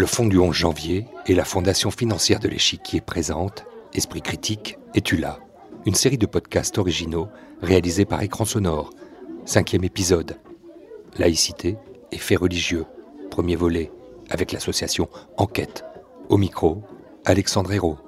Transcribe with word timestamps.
Le 0.00 0.06
Fonds 0.06 0.28
du 0.28 0.38
11 0.38 0.56
janvier 0.56 1.04
et 1.26 1.34
la 1.34 1.44
Fondation 1.44 1.90
financière 1.90 2.40
de 2.40 2.48
l'échiquier 2.48 3.02
présente 3.02 3.66
Esprit 3.92 4.22
critique 4.22 4.78
et 4.94 5.02
tu 5.02 5.18
là 5.18 5.40
Une 5.84 5.94
série 5.94 6.16
de 6.16 6.24
podcasts 6.24 6.78
originaux 6.78 7.28
réalisés 7.60 8.06
par 8.06 8.22
Écran 8.22 8.46
Sonore. 8.46 8.94
Cinquième 9.44 9.84
épisode. 9.84 10.38
Laïcité 11.18 11.76
et 12.12 12.16
faits 12.16 12.38
religieux. 12.38 12.86
Premier 13.30 13.56
volet 13.56 13.92
avec 14.30 14.52
l'association 14.52 15.10
Enquête. 15.36 15.84
Au 16.30 16.38
micro, 16.38 16.82
Alexandre 17.26 17.70
Hérault. 17.70 17.98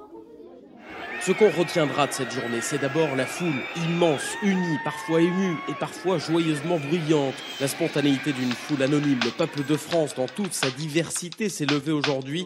Ce 1.25 1.31
qu'on 1.31 1.49
retiendra 1.49 2.07
de 2.07 2.11
cette 2.11 2.33
journée, 2.33 2.59
c'est 2.59 2.79
d'abord 2.79 3.15
la 3.15 3.25
foule 3.25 3.61
immense, 3.77 4.35
unie, 4.43 4.77
parfois 4.83 5.21
émue 5.21 5.55
et 5.69 5.73
parfois 5.73 6.17
joyeusement 6.17 6.77
bruyante. 6.77 7.33
La 7.61 7.69
spontanéité 7.69 8.33
d'une 8.33 8.51
foule 8.51 8.83
anonyme, 8.83 9.19
le 9.23 9.31
peuple 9.31 9.63
de 9.63 9.77
France 9.77 10.15
dans 10.15 10.25
toute 10.25 10.53
sa 10.53 10.69
diversité 10.69 11.47
s'est 11.47 11.65
levé 11.65 11.93
aujourd'hui. 11.93 12.45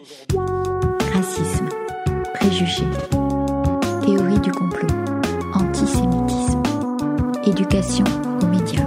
Racisme, 1.12 1.68
préjugés, 2.34 2.86
théorie 4.06 4.38
du 4.38 4.52
complot, 4.52 4.86
antisémitisme, 5.54 6.62
éducation 7.46 8.04
aux 8.40 8.46
médias, 8.46 8.86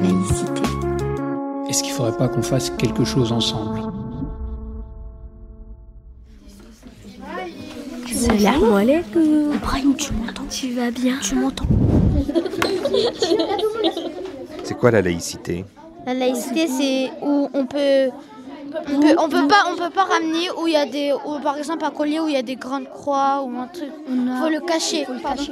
laïcité. 0.00 0.62
Est-ce 1.68 1.82
qu'il 1.82 1.90
ne 1.90 1.96
faudrait 1.96 2.16
pas 2.16 2.28
qu'on 2.28 2.42
fasse 2.42 2.70
quelque 2.70 3.04
chose 3.04 3.32
ensemble? 3.32 3.83
Salam 8.24 8.72
alaikum. 8.72 9.52
Ibrahim, 9.54 9.94
tu 9.96 10.12
m'entends? 10.14 10.46
Tu 10.48 10.72
vas 10.72 10.90
bien? 10.90 11.18
Tu 11.20 11.34
m'entends? 11.34 11.66
C'est 14.62 14.78
quoi 14.78 14.90
la 14.90 15.02
laïcité? 15.02 15.66
La 16.06 16.14
laïcité, 16.14 16.66
c'est 16.66 17.10
où 17.20 17.50
on 17.52 17.66
peut, 17.66 18.08
on 18.88 19.00
peut, 19.00 19.14
on 19.18 19.28
peut 19.28 19.46
pas, 19.46 19.64
on 19.70 19.76
peut 19.76 19.90
pas 19.90 20.04
ramener 20.04 20.48
où 20.58 20.66
il 20.66 20.72
y 20.72 20.76
a 20.76 20.86
des, 20.86 21.12
où, 21.12 21.38
par 21.40 21.58
exemple 21.58 21.84
un 21.84 21.90
collier 21.90 22.18
où 22.18 22.28
il 22.28 22.32
y 22.32 22.38
a 22.38 22.42
des 22.42 22.56
grandes 22.56 22.88
croix 22.88 23.42
ou 23.42 23.58
un 23.58 23.66
truc. 23.66 23.90
Faut 24.40 24.48
le 24.48 24.60
cacher. 24.60 25.06
pardon. 25.22 25.42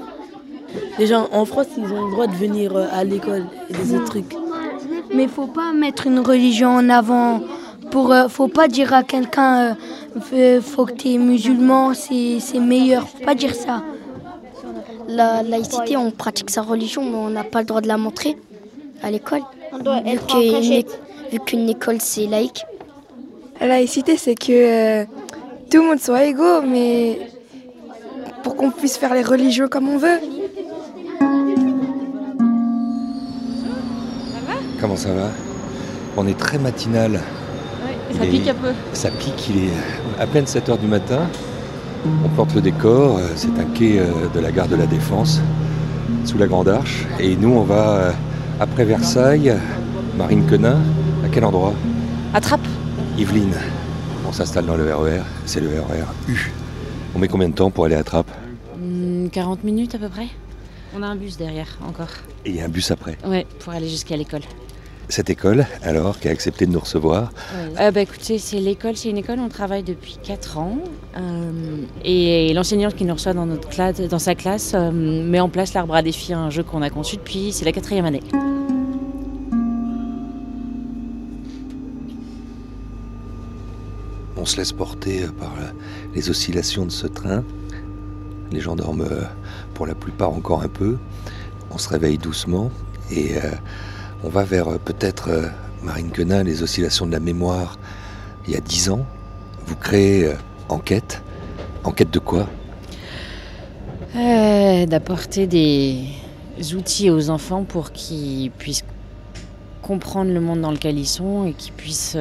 Les 0.99 1.07
gens 1.07 1.29
en 1.31 1.45
France, 1.45 1.67
ils 1.77 1.93
ont 1.93 2.07
le 2.07 2.13
droit 2.13 2.27
de 2.27 2.35
venir 2.35 2.75
euh, 2.75 2.87
à 2.91 3.05
l'école 3.05 3.45
et 3.69 3.75
des 3.75 3.95
autres 3.95 4.07
trucs. 4.07 4.35
Mais 5.15 5.29
faut 5.29 5.47
pas 5.47 5.73
mettre 5.75 6.07
une 6.07 6.21
religion 6.21 6.71
en 6.71 6.89
avant. 6.89 7.43
Pour, 7.93 8.11
euh, 8.11 8.27
faut 8.29 8.49
pas 8.49 8.69
dire 8.69 8.95
à 8.95 9.03
quelqu'un, 9.03 9.77
euh, 10.33 10.61
faut 10.63 10.87
que 10.87 10.93
tu 10.93 11.13
es 11.13 11.19
musulman, 11.19 11.93
c'est 11.93 12.41
c'est 12.41 12.59
meilleur. 12.59 13.07
Faut 13.07 13.23
pas 13.23 13.35
dire 13.35 13.55
ça. 13.55 13.83
La 15.09 15.43
laïcité, 15.43 15.99
on 15.99 16.11
pratique 16.11 16.49
sa 16.49 16.63
religion, 16.63 17.05
mais 17.05 17.17
on 17.17 17.29
n'a 17.29 17.45
pas 17.45 17.61
le 17.61 17.67
droit 17.67 17.83
de 17.83 17.89
la 17.89 17.99
montrer 17.99 18.39
à 19.03 19.11
l'école. 19.11 19.43
On 19.75 19.79
doit 19.79 20.01
Vu 20.01 21.39
qu'une 21.41 21.69
école, 21.69 21.99
c'est 22.01 22.27
laïque. 22.27 22.65
La 23.61 23.67
laïcité, 23.67 24.17
c'est 24.17 24.37
que 24.37 24.53
euh, 24.53 25.05
tout 25.71 25.83
le 25.83 25.89
monde 25.89 26.01
soit 26.01 26.25
égaux, 26.25 26.63
mais 26.63 27.19
pour 28.43 28.57
qu'on 28.57 28.71
puisse 28.71 28.97
faire 28.97 29.13
les 29.13 29.23
religions 29.23 29.69
comme 29.69 29.89
on 29.91 29.99
veut. 29.99 30.19
Comment 34.81 34.97
ça 34.97 35.13
va? 35.13 35.29
On 36.17 36.27
est 36.27 36.39
très 36.39 36.59
matinal. 36.59 37.21
Ça 38.17 38.25
Il 38.25 38.31
pique 38.31 38.47
est- 38.47 38.51
un 38.51 38.55
peu. 38.55 38.73
Ça 38.93 39.11
pique, 39.11 39.49
il 39.51 39.65
est 39.65 40.21
à 40.23 40.27
peine 40.27 40.47
7 40.47 40.69
heures 40.69 40.79
du 40.79 40.87
matin. 40.87 41.21
On 42.25 42.29
porte 42.31 42.55
le 42.55 42.61
décor, 42.61 43.19
euh, 43.19 43.29
c'est 43.37 43.49
un 43.59 43.65
quai 43.75 43.99
euh, 44.01 44.07
de 44.35 44.41
la 44.41 44.51
gare 44.51 44.69
de 44.69 44.75
la 44.77 44.87
Défense, 44.87 45.41
sous 46.25 46.37
la 46.39 46.47
Grande 46.47 46.69
Arche. 46.69 47.07
Et 47.21 47.37
nous, 47.37 47.51
on 47.51 47.63
va 47.63 47.91
euh, 47.91 48.13
après 48.61 48.85
Versailles, 48.85 49.55
Marine 50.17 50.45
Quenin. 50.47 50.79
À 51.25 51.29
quel 51.31 51.45
endroit? 51.45 51.73
Attrape. 52.35 52.67
Yveline. 53.17 53.55
On 54.29 54.33
s'installe 54.33 54.67
dans 54.67 54.77
le 54.77 54.93
RER, 54.95 55.21
c'est 55.47 55.61
le 55.61 55.69
RER 55.69 56.05
U. 56.29 56.53
On 57.15 57.19
met 57.19 57.29
combien 57.29 57.49
de 57.49 57.55
temps 57.55 57.71
pour 57.71 57.85
aller 57.85 57.95
à 57.95 58.03
Trappes 58.03 58.31
40 59.31 59.63
Hmm, 59.63 59.67
minutes 59.67 59.95
à 59.95 59.99
peu 59.99 60.09
près. 60.09 60.27
On 60.97 61.03
a 61.03 61.07
un 61.07 61.17
bus 61.17 61.37
derrière 61.37 61.79
encore. 61.89 62.09
Et 62.45 62.51
il 62.51 62.57
y 62.57 62.61
a 62.61 62.65
un 62.65 62.69
bus 62.69 62.91
après. 62.91 63.17
Ouais, 63.27 63.47
pour 63.61 63.73
aller 63.73 63.89
jusqu'à 63.89 64.17
l'école. 64.17 64.41
Cette 65.09 65.29
école, 65.29 65.67
alors, 65.83 66.19
qui 66.19 66.29
a 66.29 66.31
accepté 66.31 66.65
de 66.67 66.73
nous 66.73 66.81
recevoir, 66.81 67.33
Euh, 67.79 67.91
bah 67.91 68.01
écoutez, 68.01 68.39
c'est 68.39 68.59
l'école, 68.59 68.97
c'est 68.97 69.11
une 69.11 69.19
école, 69.19 69.39
on 69.41 69.49
travaille 69.49 69.83
depuis 69.83 70.19
4 70.23 70.59
ans. 70.59 70.79
euh, 71.19 71.51
et 72.05 72.55
l'enseignante 72.55 72.95
qui 72.95 73.05
nous 73.05 73.13
reçoit 73.13 73.35
dans, 73.35 73.45
notre 73.45 73.69
classe, 73.69 74.01
dans 74.01 74.19
sa 74.19 74.35
classe 74.35 74.73
euh, 74.75 74.91
met 74.91 75.41
en 75.41 75.51
place 75.51 75.75
l'arbre 75.75 75.95
à 75.95 76.01
défi, 76.03 76.33
un 76.33 76.49
jeu 76.49 76.63
qu'on 76.63 76.81
a 76.81 76.89
conçu 76.89 77.17
depuis, 77.17 77.53
c'est 77.53 77.67
la 77.67 77.73
quatrième 77.73 78.07
année. 78.07 78.23
on 84.37 84.45
se 84.45 84.57
laisse 84.57 84.73
porter 84.73 85.27
par 85.39 85.55
les 86.17 86.29
oscillations 86.29 86.85
de 86.85 86.91
ce 86.91 87.07
train. 87.07 87.45
Les 88.51 88.59
gens 88.59 88.75
dorment 88.75 89.09
pour 89.75 89.87
la 89.87 89.95
plupart 89.95 90.31
encore 90.31 90.63
un 90.63 90.69
peu. 90.69 90.97
On 91.71 91.79
se 91.79 91.89
réveille 91.89 92.19
doucement 92.19 92.71
et 93.13 93.35
on 94.25 94.29
va 94.29 94.45
vers 94.45 94.69
euh, 94.69 94.79
peut-être 94.79 95.29
euh, 95.29 95.49
Marine 95.83 96.11
Quenin, 96.11 96.43
les 96.43 96.63
oscillations 96.63 97.07
de 97.07 97.13
la 97.13 97.21
mémoire. 97.21 97.79
Il 98.47 98.53
y 98.55 98.57
a 98.57 98.61
dix 98.61 98.91
ans, 98.91 99.05
vous 99.67 99.77
créez 99.77 100.27
euh, 100.27 100.35
Enquête. 100.69 101.23
Enquête 101.85 102.11
de 102.11 102.19
quoi? 102.19 102.47
D'apporter 104.87 105.47
des 105.47 106.05
outils 106.75 107.11
aux 107.11 107.31
enfants 107.31 107.65
pour 107.65 107.93
qu'ils 107.93 108.51
puissent 108.51 108.85
comprendre 109.83 110.33
le 110.33 110.41
monde 110.41 110.61
dans 110.61 110.71
lequel 110.71 110.99
ils 110.99 111.07
sont 111.07 111.47
et 111.47 111.53
qu'ils 111.53 111.73
puissent 111.73 112.17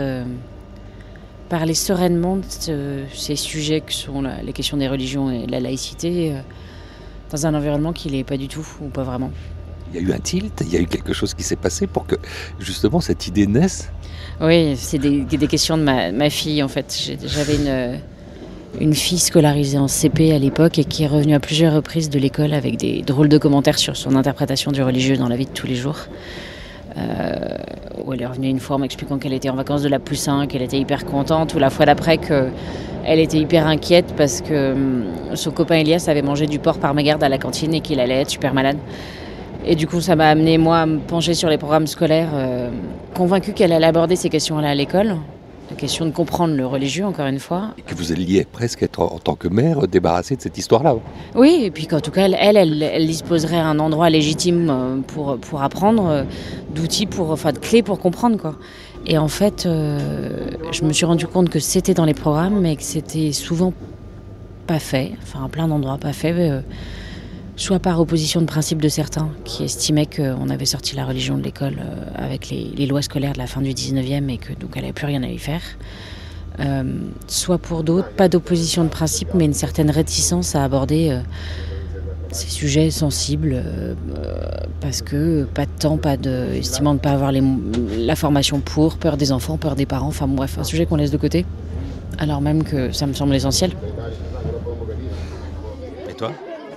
parler 1.49 1.73
sereinement 1.73 2.37
de 2.37 2.43
ce- 2.47 3.03
ces 3.13 3.35
sujets 3.35 3.81
que 3.81 3.93
sont 3.93 4.23
les 4.43 4.53
questions 4.53 4.77
des 4.77 4.87
religions 4.87 5.29
et 5.29 5.45
la 5.47 5.59
laïcité 5.59 6.33
dans 7.29 7.45
un 7.45 7.53
environnement 7.53 7.93
qui 7.93 8.09
n'est 8.09 8.23
pas 8.23 8.37
du 8.37 8.47
tout 8.47 8.65
ou 8.81 8.87
pas 8.87 9.03
vraiment. 9.03 9.31
Il 9.93 10.01
y 10.01 10.03
a 10.03 10.07
eu 10.07 10.13
un 10.13 10.19
tilt, 10.19 10.61
il 10.61 10.73
y 10.73 10.77
a 10.77 10.79
eu 10.79 10.85
quelque 10.85 11.13
chose 11.13 11.33
qui 11.33 11.43
s'est 11.43 11.55
passé 11.55 11.87
pour 11.87 12.05
que 12.05 12.15
justement 12.59 13.01
cette 13.01 13.27
idée 13.27 13.47
naisse? 13.47 13.89
Oui, 14.39 14.75
c'est 14.77 14.97
des, 14.97 15.25
questions 15.47 15.77
de 15.77 15.83
ma, 15.83 16.29
fille 16.29 16.63
en 16.63 16.67
fait. 16.67 17.11
J'avais 17.25 17.55
une, 17.55 17.99
une 18.79 18.93
fille 18.93 19.19
scolarisée 19.19 19.77
en 19.77 19.87
CP 19.87 20.33
à 20.33 20.39
l'époque 20.39 20.79
et 20.79 20.85
qui 20.85 21.03
est 21.03 21.07
revenue 21.07 21.35
à 21.35 21.39
plusieurs 21.39 21.73
reprises 21.73 22.09
de 22.09 22.17
l'école 22.17 22.53
avec 22.53 22.77
des 22.77 23.01
drôles 23.01 23.29
de 23.29 23.37
commentaires 23.37 23.77
sur 23.77 23.97
son 23.97 24.15
interprétation 24.15 24.71
du 24.71 24.81
religieux 24.81 25.17
dans 25.17 25.27
la 25.27 25.35
vie 25.35 25.45
de 25.45 25.51
tous 25.51 25.67
les 25.67 25.75
jours. 25.75 25.97
Euh, 26.97 27.57
où 28.03 28.13
elle 28.13 28.21
est 28.21 28.25
revenue 28.25 28.49
une 28.49 28.59
fois 28.59 28.75
en 28.75 28.79
m'expliquant 28.79 29.17
qu'elle 29.17 29.31
était 29.33 29.49
en 29.49 29.55
vacances 29.55 29.81
de 29.81 29.87
la 29.87 29.99
Poussin, 29.99 30.45
qu'elle 30.47 30.61
était 30.61 30.79
hyper 30.79 31.05
contente, 31.05 31.53
ou 31.53 31.59
la 31.59 31.69
fois 31.69 31.85
d'après 31.85 32.17
qu'elle 32.17 33.19
était 33.19 33.37
hyper 33.37 33.67
inquiète 33.67 34.13
parce 34.17 34.41
que 34.41 34.73
hum, 34.73 35.05
son 35.35 35.51
copain 35.51 35.75
Elias 35.75 36.05
avait 36.07 36.21
mangé 36.21 36.47
du 36.47 36.59
porc 36.59 36.79
par 36.79 36.93
mégarde 36.93 37.23
à 37.23 37.29
la 37.29 37.37
cantine 37.37 37.73
et 37.73 37.81
qu'il 37.81 37.99
allait 37.99 38.21
être 38.21 38.29
super 38.29 38.53
malade. 38.53 38.77
Et 39.65 39.75
du 39.75 39.87
coup, 39.87 40.01
ça 40.01 40.15
m'a 40.15 40.29
amené, 40.29 40.57
moi, 40.57 40.79
à 40.79 40.85
me 40.85 40.99
pencher 40.99 41.33
sur 41.33 41.49
les 41.49 41.57
programmes 41.57 41.87
scolaires, 41.87 42.31
euh, 42.33 42.69
convaincue 43.15 43.53
qu'elle 43.53 43.71
allait 43.73 43.85
aborder 43.85 44.15
ces 44.15 44.29
questions-là 44.29 44.69
à 44.69 44.75
l'école. 44.75 45.17
La 45.69 45.77
question 45.77 46.05
de 46.05 46.11
comprendre 46.11 46.55
le 46.55 46.65
religieux, 46.65 47.05
encore 47.05 47.27
une 47.27 47.39
fois. 47.39 47.69
Et 47.77 47.81
que 47.81 47.95
vous 47.95 48.11
alliez 48.11 48.43
presque 48.43 48.83
être 48.83 48.99
en 48.99 49.19
tant 49.19 49.35
que 49.35 49.47
mère 49.47 49.87
débarrassée 49.87 50.35
de 50.35 50.41
cette 50.41 50.57
histoire-là. 50.57 50.95
Oui, 51.35 51.61
et 51.63 51.71
puis 51.71 51.87
qu'en 51.87 52.01
tout 52.01 52.11
cas, 52.11 52.27
elle, 52.27 52.57
elle, 52.57 53.07
disposerait 53.07 53.59
un 53.59 53.79
endroit 53.79 54.09
légitime 54.09 54.69
euh, 54.69 54.97
pour, 55.07 55.37
pour 55.37 55.61
apprendre, 55.61 56.07
euh, 56.07 56.23
d'outils, 56.75 57.05
pour, 57.05 57.29
enfin 57.31 57.53
de 57.53 57.59
clés 57.59 57.83
pour 57.83 57.99
comprendre, 57.99 58.37
quoi. 58.37 58.55
Et 59.05 59.17
en 59.17 59.27
fait, 59.27 59.65
euh, 59.65 60.49
je 60.71 60.83
me 60.83 60.93
suis 60.93 61.05
rendu 61.05 61.25
compte 61.27 61.49
que 61.49 61.59
c'était 61.59 61.93
dans 61.93 62.05
les 62.05 62.13
programmes, 62.13 62.59
mais 62.59 62.75
que 62.75 62.83
c'était 62.83 63.31
souvent 63.31 63.73
pas 64.67 64.79
fait, 64.79 65.13
enfin 65.23 65.45
à 65.45 65.49
plein 65.49 65.67
d'endroits 65.67 65.97
pas 65.97 66.13
fait, 66.13 66.33
euh, 66.37 66.61
soit 67.61 67.79
par 67.79 67.99
opposition 67.99 68.41
de 68.41 68.47
principe 68.47 68.81
de 68.81 68.89
certains 68.89 69.29
qui 69.45 69.63
estimaient 69.63 70.07
qu'on 70.07 70.49
avait 70.49 70.65
sorti 70.65 70.95
la 70.95 71.05
religion 71.05 71.37
de 71.37 71.43
l'école 71.43 71.75
euh, 71.79 72.05
avec 72.15 72.49
les, 72.49 72.85
lois 72.87 73.03
scolaires 73.03 73.33
de 73.33 73.37
la 73.37 73.45
fin 73.45 73.61
du 73.61 73.69
19e 73.69 74.29
et 74.29 74.37
que 74.37 74.53
donc 74.53 74.71
elle 74.75 74.81
n'avait 74.81 74.93
plus 74.93 75.05
rien 75.05 75.21
à 75.21 75.27
y 75.27 75.37
faire. 75.37 75.61
Euh, 76.59 76.83
soit 77.27 77.59
pour 77.59 77.83
d'autres, 77.83 78.09
pas 78.09 78.29
d'opposition 78.29 78.83
de 78.83 78.89
principe, 78.89 79.29
mais 79.35 79.45
une 79.45 79.53
certaine 79.53 79.91
réticence 79.91 80.55
à 80.55 80.63
aborder 80.63 81.11
euh, 81.11 81.19
ces 82.31 82.49
sujets 82.49 82.89
sensibles, 82.89 83.61
parce 84.79 85.01
que 85.01 85.43
pas 85.43 85.65
de 85.65 85.71
temps, 85.77 85.97
pas 85.97 86.15
de, 86.15 86.53
estimant 86.53 86.91
de 86.91 86.99
ne 86.99 87.01
pas 87.01 87.11
avoir 87.11 87.31
la 87.33 88.15
formation 88.15 88.61
pour, 88.61 88.95
peur 88.95 89.17
des 89.17 89.33
enfants, 89.33 89.57
peur 89.57 89.75
des 89.75 89.85
parents, 89.85 90.07
enfin 90.07 90.27
bref, 90.27 90.57
un 90.57 90.63
sujet 90.63 90.85
qu'on 90.85 90.95
laisse 90.95 91.11
de 91.11 91.17
côté, 91.17 91.45
alors 92.19 92.39
même 92.39 92.63
que 92.63 92.93
ça 92.93 93.05
me 93.05 93.13
semble 93.13 93.35
essentiel. 93.35 93.71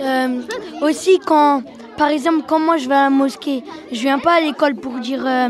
Euh, 0.01 0.41
aussi, 0.83 1.19
quand, 1.25 1.63
par 1.97 2.09
exemple, 2.09 2.45
quand 2.47 2.59
moi 2.59 2.77
je 2.77 2.89
vais 2.89 2.95
à 2.95 3.05
la 3.05 3.11
mosquée, 3.11 3.63
je 3.93 4.01
viens 4.01 4.19
pas 4.19 4.35
à 4.35 4.41
l'école 4.41 4.75
pour 4.75 4.95
dire 5.01 5.25
euh, 5.27 5.49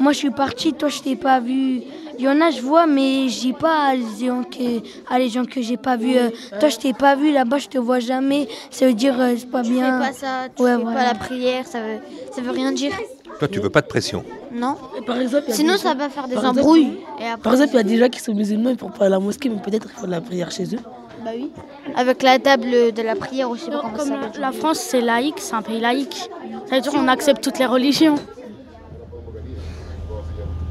moi 0.00 0.12
je 0.12 0.18
suis 0.18 0.30
parti, 0.30 0.72
toi 0.72 0.88
je 0.88 1.00
t'ai 1.00 1.16
pas 1.16 1.40
vu. 1.40 1.82
Il 2.16 2.24
y 2.24 2.28
en 2.28 2.40
a, 2.40 2.50
je 2.50 2.60
vois, 2.60 2.86
mais 2.86 3.28
je 3.28 3.40
dis 3.40 3.52
pas 3.52 3.86
à 3.88 3.94
les 3.96 4.04
gens 4.26 4.44
que, 4.44 4.80
à 5.12 5.18
les 5.18 5.28
gens 5.28 5.44
que 5.44 5.60
j'ai 5.60 5.76
pas 5.76 5.96
vu. 5.96 6.16
euh, 6.16 6.30
toi, 6.60 6.68
je 6.68 6.76
t'ai 6.76 6.92
pas 6.92 7.16
vu 7.16 7.32
là-bas, 7.32 7.58
je 7.58 7.66
te 7.66 7.76
vois 7.78 7.98
jamais. 7.98 8.46
Ça 8.70 8.86
veut 8.86 8.94
dire 8.94 9.20
euh, 9.20 9.34
c'est 9.36 9.50
pas 9.50 9.62
Tu 9.62 9.72
bien. 9.72 10.00
fais 10.00 10.06
pas 10.08 10.12
ça, 10.12 10.28
tu 10.54 10.62
Ouais, 10.62 10.76
fais 10.76 10.82
voilà. 10.82 10.96
pas 11.00 11.04
la 11.06 11.14
prière, 11.18 11.66
ça 11.66 11.80
veut, 11.80 11.98
ça 12.32 12.40
veut 12.40 12.52
rien 12.52 12.70
dire. 12.70 12.92
Toi, 13.40 13.48
tu 13.48 13.58
veux 13.58 13.68
pas 13.70 13.80
de 13.80 13.88
pression 13.88 14.24
Non. 14.52 14.76
par 15.08 15.20
exemple, 15.20 15.46
Sinon, 15.48 15.76
ça 15.76 15.94
va 15.94 16.08
faire 16.08 16.28
des 16.28 16.36
embrouilles. 16.36 16.98
par 17.42 17.52
exemple, 17.54 17.70
il 17.72 17.76
y 17.76 17.80
a 17.80 17.82
des 17.82 17.98
gens 17.98 18.08
qui 18.08 18.20
sont 18.20 18.32
musulmans, 18.32 18.70
ils 18.70 18.74
ne 18.74 18.78
font 18.78 18.90
pas 18.90 19.06
à 19.06 19.08
la 19.08 19.18
mosquée, 19.18 19.48
mais 19.48 19.60
peut-être 19.60 19.88
qu'ils 19.88 19.98
font 19.98 20.06
de 20.06 20.12
la 20.12 20.20
prière 20.20 20.52
chez 20.52 20.72
eux. 20.72 20.78
Bah 21.24 21.30
oui. 21.34 21.50
Avec 21.96 22.22
la 22.22 22.38
table 22.38 22.92
de 22.94 23.02
la 23.02 23.14
prière 23.14 23.48
aussi. 23.48 23.70
Comme 23.70 24.10
la, 24.10 24.38
la 24.38 24.52
France, 24.52 24.78
c'est 24.78 25.00
laïque, 25.00 25.36
c'est 25.38 25.54
un 25.54 25.62
pays 25.62 25.80
laïque. 25.80 26.28
Ça 26.68 26.76
veut 26.76 26.82
dire 26.82 26.92
qu'on 26.92 27.08
accepte 27.08 27.42
toutes 27.42 27.58
les 27.58 27.64
religions. 27.64 28.16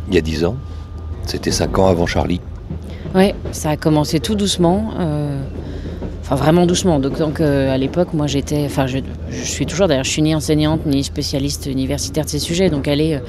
Il 0.10 0.14
y 0.14 0.18
a 0.18 0.22
dix 0.22 0.46
ans, 0.46 0.56
c'était 1.26 1.50
cinq 1.50 1.80
ans 1.80 1.88
avant 1.88 2.06
Charlie. 2.06 2.40
Oui, 3.16 3.34
ça 3.52 3.72
a 3.72 3.78
commencé 3.78 4.20
tout 4.20 4.36
doucement. 4.36 4.92
Euh, 5.00 5.42
enfin, 6.22 6.36
vraiment 6.36 6.68
doucement. 6.68 7.00
Donc, 7.00 7.42
à 7.42 7.78
l'époque, 7.78 8.14
moi, 8.14 8.28
j'étais. 8.28 8.66
Enfin, 8.66 8.86
je, 8.86 9.00
je, 9.30 9.44
suis 9.44 9.66
toujours 9.66 9.88
d'ailleurs, 9.88 10.04
je 10.04 10.12
suis 10.12 10.22
ni 10.22 10.36
enseignante 10.36 10.86
ni 10.86 11.04
spécialiste 11.04 11.66
universitaire 11.66 12.26
de 12.26 12.30
ces 12.30 12.40
sujets. 12.40 12.70
Donc, 12.70 12.88
aller 12.88 13.16
euh, 13.16 13.20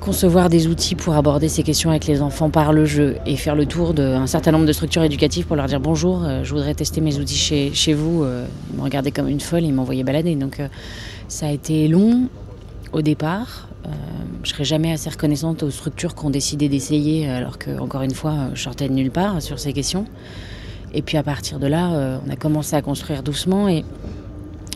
concevoir 0.00 0.48
des 0.48 0.66
outils 0.66 0.94
pour 0.94 1.14
aborder 1.14 1.48
ces 1.48 1.62
questions 1.62 1.90
avec 1.90 2.06
les 2.06 2.22
enfants 2.22 2.50
par 2.50 2.72
le 2.72 2.86
jeu 2.86 3.16
et 3.26 3.36
faire 3.36 3.54
le 3.54 3.66
tour 3.66 3.92
d'un 3.92 4.26
certain 4.26 4.50
nombre 4.50 4.64
de 4.64 4.72
structures 4.72 5.02
éducatives 5.04 5.46
pour 5.46 5.56
leur 5.56 5.66
dire 5.66 5.78
bonjour, 5.78 6.24
euh, 6.24 6.42
je 6.42 6.50
voudrais 6.50 6.74
tester 6.74 7.00
mes 7.02 7.18
outils 7.18 7.36
chez, 7.36 7.70
chez 7.74 7.92
vous. 7.92 8.24
Euh, 8.24 8.46
ils 8.72 8.78
me 8.78 8.82
regardaient 8.82 9.10
comme 9.10 9.28
une 9.28 9.40
folle, 9.40 9.64
ils 9.64 9.74
m'envoyaient 9.74 10.02
balader. 10.02 10.34
Donc, 10.34 10.58
euh, 10.58 10.68
ça 11.28 11.46
a 11.46 11.50
été 11.50 11.86
long 11.86 12.28
au 12.92 13.02
départ. 13.02 13.68
je 14.42 14.50
serai 14.50 14.64
jamais 14.64 14.92
assez 14.92 15.10
reconnaissante 15.10 15.62
aux 15.62 15.70
structures 15.70 16.14
qui 16.14 16.24
ont 16.24 16.30
décidé 16.30 16.68
d'essayer, 16.68 17.28
alors 17.28 17.58
que, 17.58 17.78
encore 17.78 18.02
une 18.02 18.14
fois, 18.14 18.48
je 18.54 18.62
sortais 18.62 18.88
de 18.88 18.94
nulle 18.94 19.10
part 19.10 19.42
sur 19.42 19.58
ces 19.58 19.72
questions. 19.72 20.06
Et 20.94 21.02
puis 21.02 21.18
à 21.18 21.22
partir 21.22 21.58
de 21.58 21.66
là, 21.68 22.20
on 22.26 22.30
a 22.30 22.36
commencé 22.36 22.74
à 22.74 22.82
construire 22.82 23.22
doucement. 23.22 23.68
Et... 23.68 23.84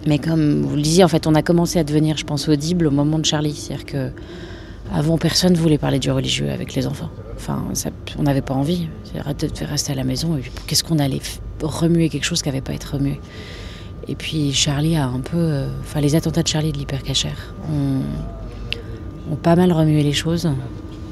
Mais 0.06 0.18
comme 0.18 0.62
vous 0.62 0.76
le 0.76 0.82
disiez, 0.82 1.02
en 1.02 1.08
fait, 1.08 1.26
on 1.26 1.34
a 1.34 1.42
commencé 1.42 1.78
à 1.78 1.84
devenir, 1.84 2.16
je 2.16 2.24
pense, 2.24 2.48
audible 2.48 2.86
au 2.86 2.90
moment 2.92 3.18
de 3.18 3.24
Charlie. 3.24 3.54
C'est-à-dire 3.54 3.86
que 3.86 4.10
avant, 4.92 5.18
personne 5.18 5.52
ne 5.52 5.58
voulait 5.58 5.78
parler 5.78 5.98
du 5.98 6.10
religieux 6.10 6.50
avec 6.50 6.74
les 6.74 6.86
enfants. 6.86 7.10
Enfin, 7.36 7.64
on 8.18 8.22
n'avait 8.22 8.42
pas 8.42 8.54
envie. 8.54 8.88
de 9.14 9.66
rester 9.66 9.92
à 9.92 9.94
la 9.94 10.04
maison. 10.04 10.38
Qu'est-ce 10.66 10.84
qu'on 10.84 10.98
allait 10.98 11.20
remuer 11.62 12.08
quelque 12.08 12.24
chose 12.24 12.42
qui 12.42 12.48
n'avait 12.48 12.60
pas 12.60 12.74
être 12.74 12.94
remué? 12.94 13.20
Et 14.08 14.14
puis 14.14 14.52
Charlie 14.52 14.96
a 14.96 15.06
un 15.06 15.20
peu. 15.20 15.38
Euh, 15.38 15.68
enfin, 15.80 16.00
les 16.00 16.14
attentats 16.14 16.42
de 16.42 16.48
Charlie 16.48 16.72
de 16.72 16.78
l'hypercachère 16.78 17.54
ont, 17.72 18.02
ont 19.32 19.36
pas 19.36 19.56
mal 19.56 19.72
remué 19.72 20.02
les 20.02 20.12
choses. 20.12 20.50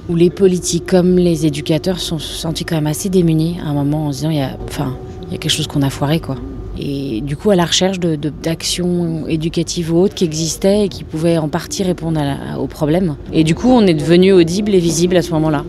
Où 0.09 0.17
les 0.17 0.31
politiques 0.31 0.87
comme 0.87 1.17
les 1.17 1.47
éducateurs 1.47 2.01
sont 2.01 2.19
sentis 2.19 2.65
quand 2.65 2.75
même 2.75 2.89
assez 2.89 3.09
démunis 3.09 3.59
à 3.65 3.69
un 3.69 3.73
moment 3.73 4.07
en 4.09 4.13
se 4.13 4.19
disant 4.19 4.31
il 4.31 4.39
y 4.39 4.43
a, 4.43 4.57
enfin, 4.65 4.97
il 5.27 5.33
y 5.33 5.35
a 5.37 5.39
quelque 5.39 5.53
chose 5.53 5.69
qu'on 5.69 5.83
a 5.83 5.91
foiré 5.91 6.21
quoi 6.21 6.37
et 6.79 7.21
du 7.21 7.37
coup 7.37 7.51
à 7.51 7.57
la 7.57 7.65
recherche 7.65 7.99
d'actions 8.01 9.27
éducatives 9.27 9.93
ou 9.93 9.99
autres 9.99 10.15
qui 10.15 10.25
existaient 10.25 10.85
et 10.85 10.89
qui 10.89 11.05
pouvaient 11.05 11.39
en 11.39 11.49
partie 11.49 11.83
répondre 11.83 12.21
à 12.21 12.59
au 12.59 12.67
problème. 12.67 13.17
Et 13.33 13.45
du 13.45 13.55
coup 13.55 13.69
on 13.69 13.87
est 13.87 13.95
devenu 13.95 14.33
audible 14.33 14.75
et 14.75 14.79
visible 14.79 15.17
à 15.17 15.23
ce 15.23 15.31
moment-là. 15.33 15.65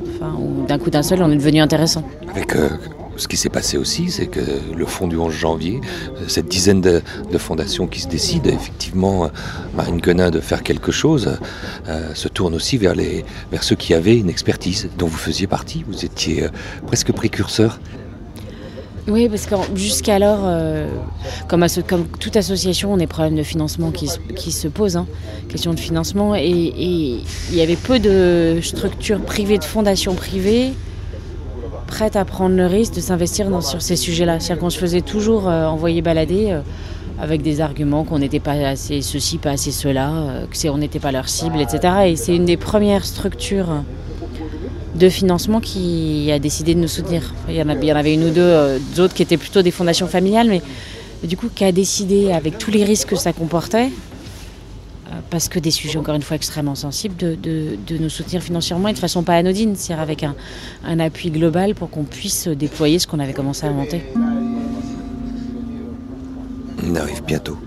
D'un 0.68 0.78
coup 0.78 0.90
d'un 0.90 1.04
seul 1.04 1.22
on 1.22 1.32
est 1.32 1.36
devenu 1.36 1.60
intéressant. 1.60 2.04
Avec 2.34 2.56
euh, 2.56 2.70
ce 3.16 3.28
qui 3.28 3.38
s'est 3.38 3.50
passé 3.50 3.78
aussi, 3.78 4.10
c'est 4.10 4.26
que 4.26 4.40
le 4.76 4.86
fond 4.86 5.08
du 5.08 5.18
11 5.18 5.32
janvier, 5.32 5.82
euh, 6.18 6.24
cette 6.28 6.48
dizaine 6.48 6.82
de, 6.82 7.02
fondations 7.38 7.86
qui 7.86 8.02
se 8.02 8.08
décident, 8.08 8.50
effectivement, 8.50 9.26
euh, 9.26 9.28
Marine 9.76 10.02
Quenin 10.02 10.32
de 10.32 10.40
faire 10.40 10.64
quelque 10.64 10.92
chose, 10.92 11.38
se 12.16 12.28
tourne 12.28 12.56
aussi 12.56 12.78
vers, 12.78 12.96
les, 12.96 13.24
vers 13.52 13.64
ceux 13.64 13.76
qui 13.76 13.94
avaient 13.94 14.18
une 14.18 14.30
expertise 14.30 14.90
dont 14.98 15.08
vous 15.08 15.18
faisiez 15.18 15.46
partie. 15.46 15.84
Vous 15.88 16.06
étiez 16.06 16.48
presque 16.88 17.12
précurseur. 17.12 17.80
Oui, 19.08 19.28
parce 19.28 19.46
que 19.48 19.56
jusqu'alors, 19.76 20.42
euh, 20.44 20.88
comme, 21.50 21.66
comme, 21.88 22.06
toute 22.08 22.38
association, 22.38 22.94
on 22.94 22.96
a 22.96 23.00
des 23.00 23.08
problèmes 23.08 23.36
de 23.36 23.44
financement 23.44 23.92
qui, 23.92 24.10
qui 24.36 24.52
se 24.54 24.70
posent, 24.70 24.96
hein, 24.96 25.08
question 25.50 25.74
de 25.74 25.80
financement, 25.80 26.36
et, 26.36 26.48
il 26.48 27.56
y 27.56 27.62
avait 27.62 27.76
peu 27.76 28.00
de 28.00 28.60
structures 28.62 29.20
privées, 29.20 29.58
de 29.58 29.64
fondations 29.64 30.16
privées 30.16 30.72
prêtes 31.86 32.16
à 32.16 32.26
prendre 32.26 32.56
le 32.56 32.66
risque 32.66 32.96
de 32.96 33.02
s'investir 33.02 33.48
sur 33.62 33.82
ces 33.82 33.98
sujets-là. 33.98 34.40
C'est-à-dire 34.40 34.62
qu'on 34.62 34.70
se 34.72 34.80
faisait 34.80 35.02
toujours 35.02 35.48
euh, 35.48 35.66
envoyer 35.66 36.02
balader 36.02 36.48
euh, 36.50 36.62
avec 37.20 37.44
des 37.44 37.62
arguments 37.62 38.04
qu'on 38.04 38.20
n'était 38.20 38.40
pas 38.40 38.54
assez 38.54 39.02
ceci, 39.02 39.38
pas 39.38 39.52
assez 39.52 39.72
cela, 39.72 40.46
que 40.50 40.70
on 40.70 40.78
n'était 40.78 41.00
pas 41.00 41.12
leur 41.12 41.30
cible, 41.30 41.62
etc. 41.62 41.94
Et 42.08 42.16
c'est 42.16 42.36
une 42.36 42.46
des 42.46 42.58
premières 42.58 43.06
structures 43.06 43.84
de 45.04 45.10
financement 45.10 45.60
qui 45.60 46.32
a 46.32 46.40
décidé 46.40 46.74
de 46.74 46.80
nous 46.80 46.88
soutenir. 46.88 47.34
Il 47.50 47.56
y 47.56 47.62
en, 47.62 47.68
avait 47.68 48.14
une 48.14 48.24
ou 48.24 48.30
deux 48.30 48.42
euh, 48.42 48.80
autres 49.00 49.14
qui 49.14 49.22
étaient 49.22 49.38
plutôt 49.38 49.62
des 49.62 49.72
fondations 49.72 50.08
familiales, 50.08 50.48
mais 50.48 50.62
du 51.28 51.36
coup 51.36 51.50
qui 51.54 51.66
a 51.66 51.74
décidé, 51.74 52.32
avec 52.32 52.58
tous 52.58 52.72
les 52.72 52.86
risques 52.86 53.10
que 53.10 53.18
ça 53.18 53.34
comportait, 53.34 53.88
euh, 53.88 55.16
parce 55.30 55.50
que 55.50 55.60
des 55.60 55.72
sujets 55.72 56.00
encore 56.00 56.16
une 56.16 56.22
fois 56.22 56.38
extrêmement 56.38 56.76
sensibles, 56.76 57.16
de, 57.18 57.78
nous 58.00 58.10
soutenir 58.10 58.42
financièrement 58.42 58.88
et 58.88 58.94
de 58.94 58.98
façon 58.98 59.24
pas 59.24 59.34
anodine, 59.34 59.76
c'est-à-dire 59.76 60.02
avec 60.02 60.24
un, 60.24 60.36
un, 60.86 61.00
appui 61.02 61.32
global 61.32 61.76
pour 61.76 61.90
qu'on 61.90 62.06
puisse 62.06 62.48
déployer 62.48 62.98
ce 62.98 63.06
qu'on 63.06 63.20
avait 63.20 63.34
commencé 63.34 63.66
à 63.66 63.72
monter. 63.72 64.04
On 66.90 66.96
arrive 66.96 67.24
bientôt. 67.26 67.58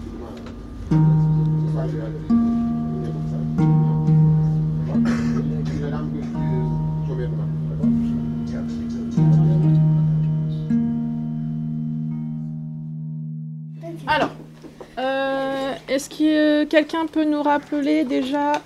Est-ce 15.97 16.11
que 16.11 16.65
quelqu'un 16.65 17.07
peut 17.07 17.25
nous 17.25 17.43
rappeler 17.43 18.05
déjà 18.05 18.61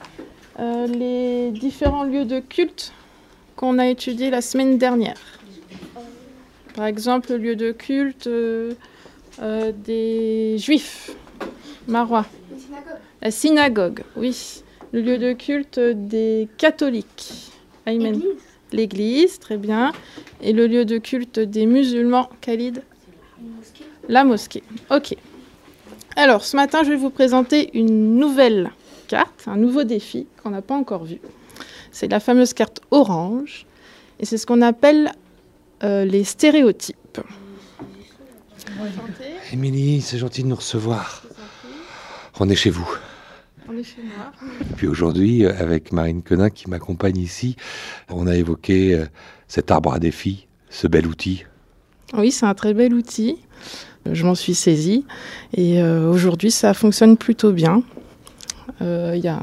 euh, 0.58 0.88
les 0.88 1.52
différents 1.52 2.02
lieux 2.02 2.24
de 2.24 2.40
culte 2.40 2.92
qu'on 3.54 3.78
a 3.78 3.86
étudiés 3.86 4.30
la 4.30 4.40
semaine 4.40 4.78
dernière? 4.78 5.38
Par 6.74 6.86
exemple, 6.86 7.30
le 7.30 7.38
lieu 7.38 7.54
de 7.54 7.70
culte 7.70 8.26
euh, 8.26 8.72
euh, 9.40 9.70
des 9.70 10.58
Juifs, 10.58 11.12
Marois. 11.86 12.26
La 13.22 13.30
synagogue, 13.30 14.02
oui. 14.16 14.64
Le 14.90 15.00
lieu 15.00 15.16
de 15.16 15.32
culte 15.32 15.78
des 15.78 16.48
catholiques. 16.58 17.52
Amen. 17.86 18.20
L'église, 18.72 19.38
très 19.38 19.56
bien. 19.56 19.92
Et 20.42 20.52
le 20.52 20.66
lieu 20.66 20.84
de 20.84 20.98
culte 20.98 21.38
des 21.38 21.66
musulmans, 21.66 22.28
Khalid? 22.40 22.82
La 24.08 24.24
mosquée. 24.24 24.64
Ok. 24.90 25.14
Alors, 26.16 26.44
ce 26.44 26.56
matin, 26.56 26.82
je 26.82 26.90
vais 26.90 26.96
vous 26.96 27.10
présenter 27.10 27.70
une 27.78 28.16
nouvelle 28.16 28.70
carte, 29.08 29.44
un 29.46 29.56
nouveau 29.56 29.84
défi 29.84 30.26
qu'on 30.42 30.50
n'a 30.50 30.62
pas 30.62 30.74
encore 30.74 31.04
vu. 31.04 31.20
C'est 31.92 32.08
la 32.08 32.20
fameuse 32.20 32.52
carte 32.52 32.80
orange, 32.90 33.66
et 34.18 34.26
c'est 34.26 34.36
ce 34.36 34.46
qu'on 34.46 34.62
appelle 34.62 35.12
euh, 35.82 36.04
les 36.04 36.24
stéréotypes. 36.24 37.20
Émilie, 39.52 40.00
c'est 40.00 40.18
gentil 40.18 40.42
de 40.42 40.48
nous 40.48 40.56
recevoir. 40.56 41.22
On 42.38 42.48
est 42.48 42.56
chez 42.56 42.70
vous. 42.70 42.88
On 43.68 43.76
est 43.76 43.82
chez 43.82 44.02
moi. 44.02 44.32
Et 44.60 44.74
puis 44.74 44.86
aujourd'hui, 44.86 45.46
avec 45.46 45.92
Marine 45.92 46.22
Quenin 46.22 46.50
qui 46.50 46.68
m'accompagne 46.68 47.18
ici, 47.18 47.56
on 48.08 48.26
a 48.26 48.36
évoqué 48.36 48.94
euh, 48.94 49.06
cet 49.48 49.70
arbre 49.70 49.92
à 49.92 49.98
défi, 49.98 50.46
ce 50.70 50.86
bel 50.86 51.06
outil. 51.06 51.44
Oui, 52.16 52.30
c'est 52.32 52.46
un 52.46 52.54
très 52.54 52.74
bel 52.74 52.92
outil. 52.94 53.36
Je 54.10 54.24
m'en 54.24 54.34
suis 54.34 54.54
saisie 54.54 55.04
et 55.54 55.80
euh, 55.80 56.10
aujourd'hui 56.10 56.50
ça 56.50 56.74
fonctionne 56.74 57.16
plutôt 57.16 57.52
bien. 57.52 57.82
Euh, 58.80 59.12
il 59.14 59.22
y 59.22 59.28
a 59.28 59.40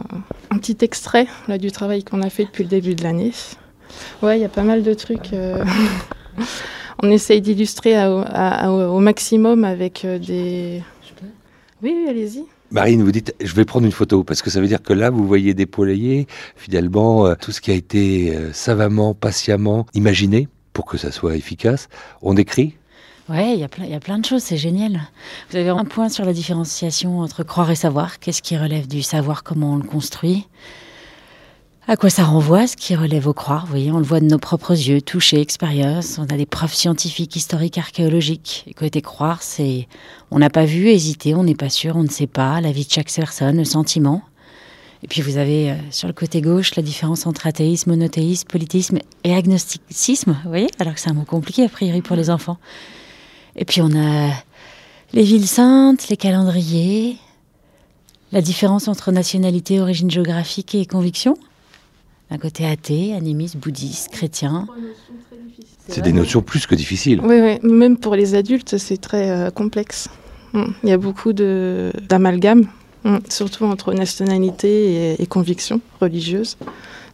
un 0.49 0.57
petit 0.57 0.77
extrait 0.81 1.27
là, 1.47 1.57
du 1.57 1.71
travail 1.71 2.03
qu'on 2.03 2.21
a 2.21 2.29
fait 2.29 2.45
depuis 2.45 2.63
le 2.63 2.69
début 2.69 2.95
de 2.95 3.03
l'année. 3.03 3.31
Ouais, 4.23 4.39
il 4.39 4.41
y 4.41 4.45
a 4.45 4.49
pas 4.49 4.63
mal 4.63 4.83
de 4.83 4.93
trucs. 4.93 5.31
Euh, 5.33 5.63
on 7.03 7.09
essaye 7.11 7.39
d'illustrer 7.39 7.95
au 8.07 8.99
maximum 8.99 9.63
avec 9.63 10.05
des. 10.05 10.81
Oui, 11.83 11.93
oui 11.95 12.05
allez-y. 12.09 12.43
Marine, 12.71 13.03
vous 13.03 13.11
dites, 13.11 13.33
je 13.39 13.53
vais 13.53 13.63
prendre 13.63 13.85
une 13.85 13.93
photo, 13.93 14.25
parce 14.25 14.41
que 14.41 14.49
ça 14.49 14.59
veut 14.59 14.67
dire 14.67 14.81
que 14.81 14.91
là, 14.91 15.09
vous 15.09 15.25
voyez 15.25 15.53
déployer 15.53 16.27
finalement 16.57 17.33
tout 17.35 17.53
ce 17.53 17.61
qui 17.61 17.71
a 17.71 17.75
été 17.75 18.37
savamment, 18.51 19.13
patiemment 19.13 19.85
imaginé 19.93 20.49
pour 20.77 20.85
que 20.85 20.99
ça 20.99 21.11
soit 21.11 21.35
efficace. 21.35 21.89
On 22.21 22.37
écrit? 22.37 22.75
Ouais, 23.29 23.53
il 23.55 23.59
y, 23.59 23.63
a 23.63 23.67
plein, 23.67 23.85
y 23.85 23.95
a 23.95 23.99
plein 23.99 24.19
de 24.19 24.25
choses, 24.25 24.43
c'est 24.43 24.57
génial. 24.57 25.01
Vous 25.49 25.57
avez 25.57 25.69
un 25.69 25.85
point 25.85 26.07
sur 26.07 26.23
la 26.23 26.33
différenciation 26.33 27.21
entre 27.21 27.41
croire 27.41 27.71
et 27.71 27.75
savoir. 27.75 28.19
Qu'est-ce 28.19 28.43
qui 28.43 28.55
relève 28.55 28.87
du 28.87 29.01
savoir, 29.01 29.41
comment 29.41 29.73
on 29.73 29.77
le 29.77 29.87
construit? 29.87 30.47
À 31.87 31.97
quoi 31.97 32.11
ça 32.11 32.25
renvoie, 32.25 32.67
ce 32.67 32.77
qui 32.77 32.95
relève 32.95 33.27
au 33.27 33.33
croire? 33.33 33.65
Vous 33.65 33.71
voyez, 33.71 33.91
on 33.91 33.97
le 33.97 34.03
voit 34.03 34.19
de 34.19 34.27
nos 34.27 34.37
propres 34.37 34.73
yeux, 34.73 35.01
toucher, 35.01 35.41
expérience. 35.41 36.19
On 36.19 36.25
a 36.25 36.37
des 36.37 36.45
preuves 36.45 36.75
scientifiques, 36.75 37.35
historiques, 37.35 37.79
archéologiques. 37.79 38.71
Côté 38.77 39.01
croire, 39.01 39.41
c'est 39.41 39.87
on 40.29 40.37
n'a 40.37 40.51
pas 40.51 40.65
vu, 40.65 40.89
hésité, 40.89 41.33
on 41.33 41.43
n'est 41.43 41.55
pas 41.55 41.69
sûr, 41.69 41.95
on 41.95 42.03
ne 42.03 42.09
sait 42.09 42.27
pas, 42.27 42.61
la 42.61 42.71
vie 42.71 42.85
de 42.85 42.91
chaque 42.91 43.11
personne, 43.11 43.57
le 43.57 43.65
sentiment. 43.65 44.21
Et 45.07 45.09
puis 45.09 45.21
vous 45.21 45.37
avez 45.37 45.71
euh, 45.71 45.75
sur 45.89 46.09
le 46.09 46.13
côté 46.13 46.41
gauche 46.41 46.75
la 46.75 46.83
différence 46.83 47.27
entre 47.27 47.47
athéisme, 47.47 47.91
monothéisme, 47.91 48.45
politisme 48.45 48.99
et 49.23 49.33
agnosticisme. 49.33 50.35
Vous 50.43 50.49
voyez 50.49 50.67
Alors 50.79 50.95
que 50.95 50.99
c'est 50.99 51.09
un 51.09 51.13
mot 51.13 51.23
compliqué 51.23 51.63
a 51.63 51.69
priori 51.69 52.01
pour 52.01 52.17
les 52.17 52.29
enfants. 52.29 52.57
Et 53.55 53.63
puis 53.63 53.79
on 53.81 53.89
a 53.95 54.31
les 55.13 55.23
villes 55.23 55.47
saintes, 55.47 56.09
les 56.09 56.17
calendriers, 56.17 57.15
La 58.33 58.41
différence 58.41 58.89
entre 58.89 59.13
nationalité, 59.13 59.79
origine 59.79 60.11
géographique 60.11 60.75
et 60.75 60.85
conviction 60.85 61.37
D'un 62.29 62.37
côté 62.37 62.65
athée, 62.65 63.13
animiste, 63.13 63.55
bouddhiste, 63.55 64.09
chrétien. 64.11 64.67
C'est 65.87 66.01
des 66.01 66.11
notions 66.11 66.41
plus 66.41 66.67
que 66.67 66.75
difficiles. 66.75 67.21
Oui, 67.23 67.39
oui. 67.39 67.59
même 67.63 67.97
pour 67.97 68.17
les 68.17 68.35
adultes, 68.35 68.77
c'est 68.77 68.97
très 68.97 69.29
euh, 69.29 69.51
complexe. 69.51 70.09
Il 70.53 70.89
y 70.89 70.91
a 70.91 70.97
beaucoup 70.97 71.31
d'amalgame, 71.31 72.67
mm. 73.09 73.19
surtout 73.29 73.65
entre 73.65 73.93
nationalité 73.93 75.13
et, 75.13 75.21
et 75.21 75.25
conviction 75.25 75.81
religieuse. 75.99 76.57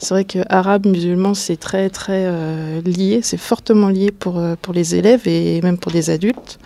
C'est 0.03 0.13
vrai 0.13 0.25
que 0.25 0.39
arabe, 0.49 0.85
musulman, 0.85 1.33
c'est 1.33 1.55
très 1.55 1.89
très 1.89 2.25
euh, 2.25 2.81
lié, 2.81 3.21
c'est 3.23 3.37
fortement 3.37 3.87
lié 3.87 4.11
pour, 4.11 4.37
euh, 4.37 4.55
pour 4.61 4.73
les 4.73 4.95
élèves 4.95 5.29
et 5.29 5.61
même 5.61 5.77
pour 5.77 5.93
les 5.93 6.09
adultes. 6.09 6.59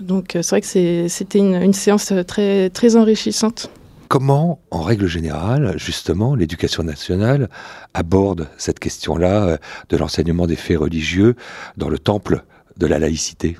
Donc 0.00 0.34
euh, 0.34 0.40
c'est 0.40 0.50
vrai 0.50 0.60
que 0.62 1.08
c'était 1.08 1.38
une, 1.38 1.56
une, 1.56 1.74
séance 1.74 2.10
très, 2.26 2.70
très 2.70 2.96
enrichissante. 2.96 3.70
Comment, 4.08 4.60
en 4.70 4.80
règle 4.80 5.06
générale, 5.06 5.74
justement, 5.76 6.34
l'éducation 6.34 6.84
nationale 6.84 7.50
aborde 7.92 8.48
cette 8.56 8.78
question-là 8.78 9.58
de 9.90 9.96
l'enseignement 9.98 10.46
des 10.46 10.56
faits 10.56 10.78
religieux 10.78 11.36
dans 11.76 11.90
le 11.90 11.98
temple 11.98 12.44
de 12.78 12.86
la 12.86 12.98
laïcité? 12.98 13.58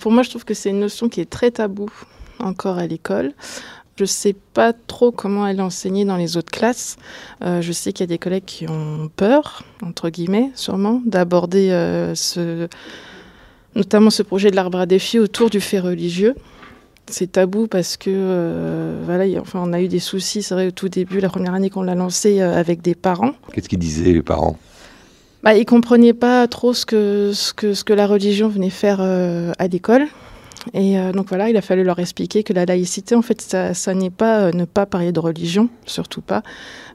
Pour 0.00 0.12
moi, 0.12 0.22
je 0.22 0.30
trouve 0.30 0.46
que 0.46 0.54
c'est 0.54 0.70
une 0.70 0.80
notion 0.80 1.10
qui 1.10 1.20
est 1.20 1.28
très 1.28 1.50
taboue 1.50 1.90
encore 2.38 2.78
à 2.78 2.86
l'école. 2.86 3.32
Je 3.96 4.02
ne 4.02 4.06
sais 4.06 4.34
pas 4.52 4.74
trop 4.74 5.10
comment 5.10 5.46
elle 5.46 5.58
est 5.58 5.62
enseignée 5.62 6.04
dans 6.04 6.18
les 6.18 6.36
autres 6.36 6.50
classes. 6.50 6.98
Euh, 7.42 7.62
je 7.62 7.72
sais 7.72 7.94
qu'il 7.94 8.02
y 8.02 8.04
a 8.04 8.06
des 8.08 8.18
collègues 8.18 8.44
qui 8.44 8.68
ont 8.68 9.10
peur, 9.16 9.64
entre 9.82 10.10
guillemets, 10.10 10.50
sûrement, 10.54 11.00
d'aborder 11.06 11.70
euh, 11.70 12.14
ce, 12.14 12.68
notamment 13.74 14.10
ce 14.10 14.22
projet 14.22 14.50
de 14.50 14.56
l'arbre 14.56 14.80
à 14.80 14.84
défi 14.84 15.18
autour 15.18 15.48
du 15.48 15.62
fait 15.62 15.80
religieux. 15.80 16.34
C'est 17.08 17.32
tabou 17.32 17.68
parce 17.68 17.96
que 17.96 18.10
euh, 18.12 19.00
voilà, 19.06 19.24
y, 19.26 19.38
enfin, 19.38 19.62
on 19.64 19.72
a 19.72 19.80
eu 19.80 19.88
des 19.88 20.00
soucis, 20.00 20.42
c'est 20.42 20.52
vrai, 20.52 20.66
au 20.66 20.72
tout 20.72 20.90
début, 20.90 21.18
la 21.18 21.30
première 21.30 21.54
année 21.54 21.70
qu'on 21.70 21.82
l'a 21.82 21.94
lancé 21.94 22.42
avec 22.42 22.82
des 22.82 22.94
parents. 22.94 23.32
Qu'est-ce 23.54 23.68
qu'ils 23.70 23.78
disaient, 23.78 24.12
les 24.12 24.22
parents? 24.22 24.58
Bah, 25.42 25.54
Ils 25.54 25.60
ne 25.60 25.64
comprenaient 25.64 26.12
pas 26.12 26.46
trop 26.48 26.74
ce 26.74 26.84
que, 26.84 27.30
ce, 27.32 27.54
que, 27.54 27.72
ce 27.72 27.82
que 27.82 27.94
la 27.94 28.06
religion 28.06 28.48
venait 28.48 28.68
faire 28.68 29.00
à 29.00 29.68
l'école. 29.68 30.06
Et 30.74 30.98
euh, 30.98 31.12
donc 31.12 31.28
voilà, 31.28 31.48
il 31.48 31.56
a 31.56 31.62
fallu 31.62 31.84
leur 31.84 31.98
expliquer 31.98 32.42
que 32.42 32.52
la 32.52 32.64
laïcité, 32.64 33.14
en 33.14 33.22
fait, 33.22 33.40
ça, 33.40 33.74
ça 33.74 33.94
n'est 33.94 34.10
pas 34.10 34.40
euh, 34.40 34.52
ne 34.52 34.64
pas 34.64 34.86
parler 34.86 35.12
de 35.12 35.20
religion, 35.20 35.68
surtout 35.86 36.20
pas. 36.20 36.42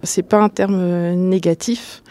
C'est 0.03 0.23
pas 0.23 0.41
un 0.41 0.49
terme 0.49 0.77
euh, 0.77 1.15
négatif. 1.15 2.03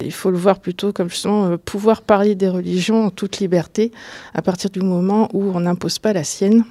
Il 0.00 0.12
faut 0.12 0.30
le 0.30 0.38
voir 0.38 0.60
plutôt 0.60 0.92
comme 0.92 1.10
justement 1.10 1.46
euh, 1.46 1.56
pouvoir 1.56 2.02
parler 2.02 2.34
des 2.34 2.48
religions 2.48 3.06
en 3.06 3.10
toute 3.10 3.38
liberté 3.38 3.92
à 4.34 4.42
partir 4.42 4.70
du 4.70 4.80
moment 4.80 5.28
où 5.32 5.50
on 5.54 5.60
n'impose 5.60 5.98
pas 5.98 6.12
la 6.12 6.24
sienne. 6.24 6.64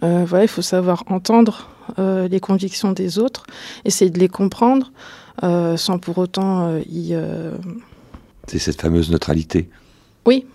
Voilà, 0.00 0.44
il 0.44 0.48
faut 0.48 0.62
savoir 0.62 1.04
entendre 1.08 1.68
les 1.98 2.40
convictions 2.40 2.92
des 2.92 3.18
autres, 3.18 3.44
essayer 3.84 4.10
de 4.10 4.18
les 4.18 4.28
comprendre 4.28 4.90
sans 5.42 5.98
pour 5.98 6.16
autant 6.16 6.78
y. 6.78 7.14
C'est 8.46 8.58
cette 8.58 8.80
fameuse 8.80 9.10
neutralité. 9.10 9.68
Oui, 10.24 10.46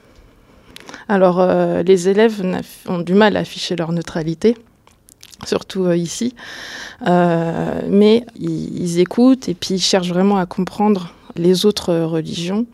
alors, 1.07 1.39
euh, 1.39 1.83
les 1.83 2.09
élèves 2.09 2.43
ont 2.87 2.99
du 2.99 3.13
mal 3.13 3.37
à 3.37 3.41
afficher 3.41 3.75
leur 3.75 3.91
neutralité, 3.91 4.57
surtout 5.45 5.85
euh, 5.85 5.95
ici, 5.95 6.35
euh, 7.07 7.81
mais 7.89 8.25
ils, 8.39 8.99
écoutent 8.99 9.47
et 9.49 9.53
puis 9.53 9.75
ils 9.75 9.81
cherchent 9.81 10.09
vraiment 10.09 10.37
à 10.37 10.45
comprendre 10.45 11.13
les 11.35 11.65
autres 11.65 11.93
religions. 11.93 12.65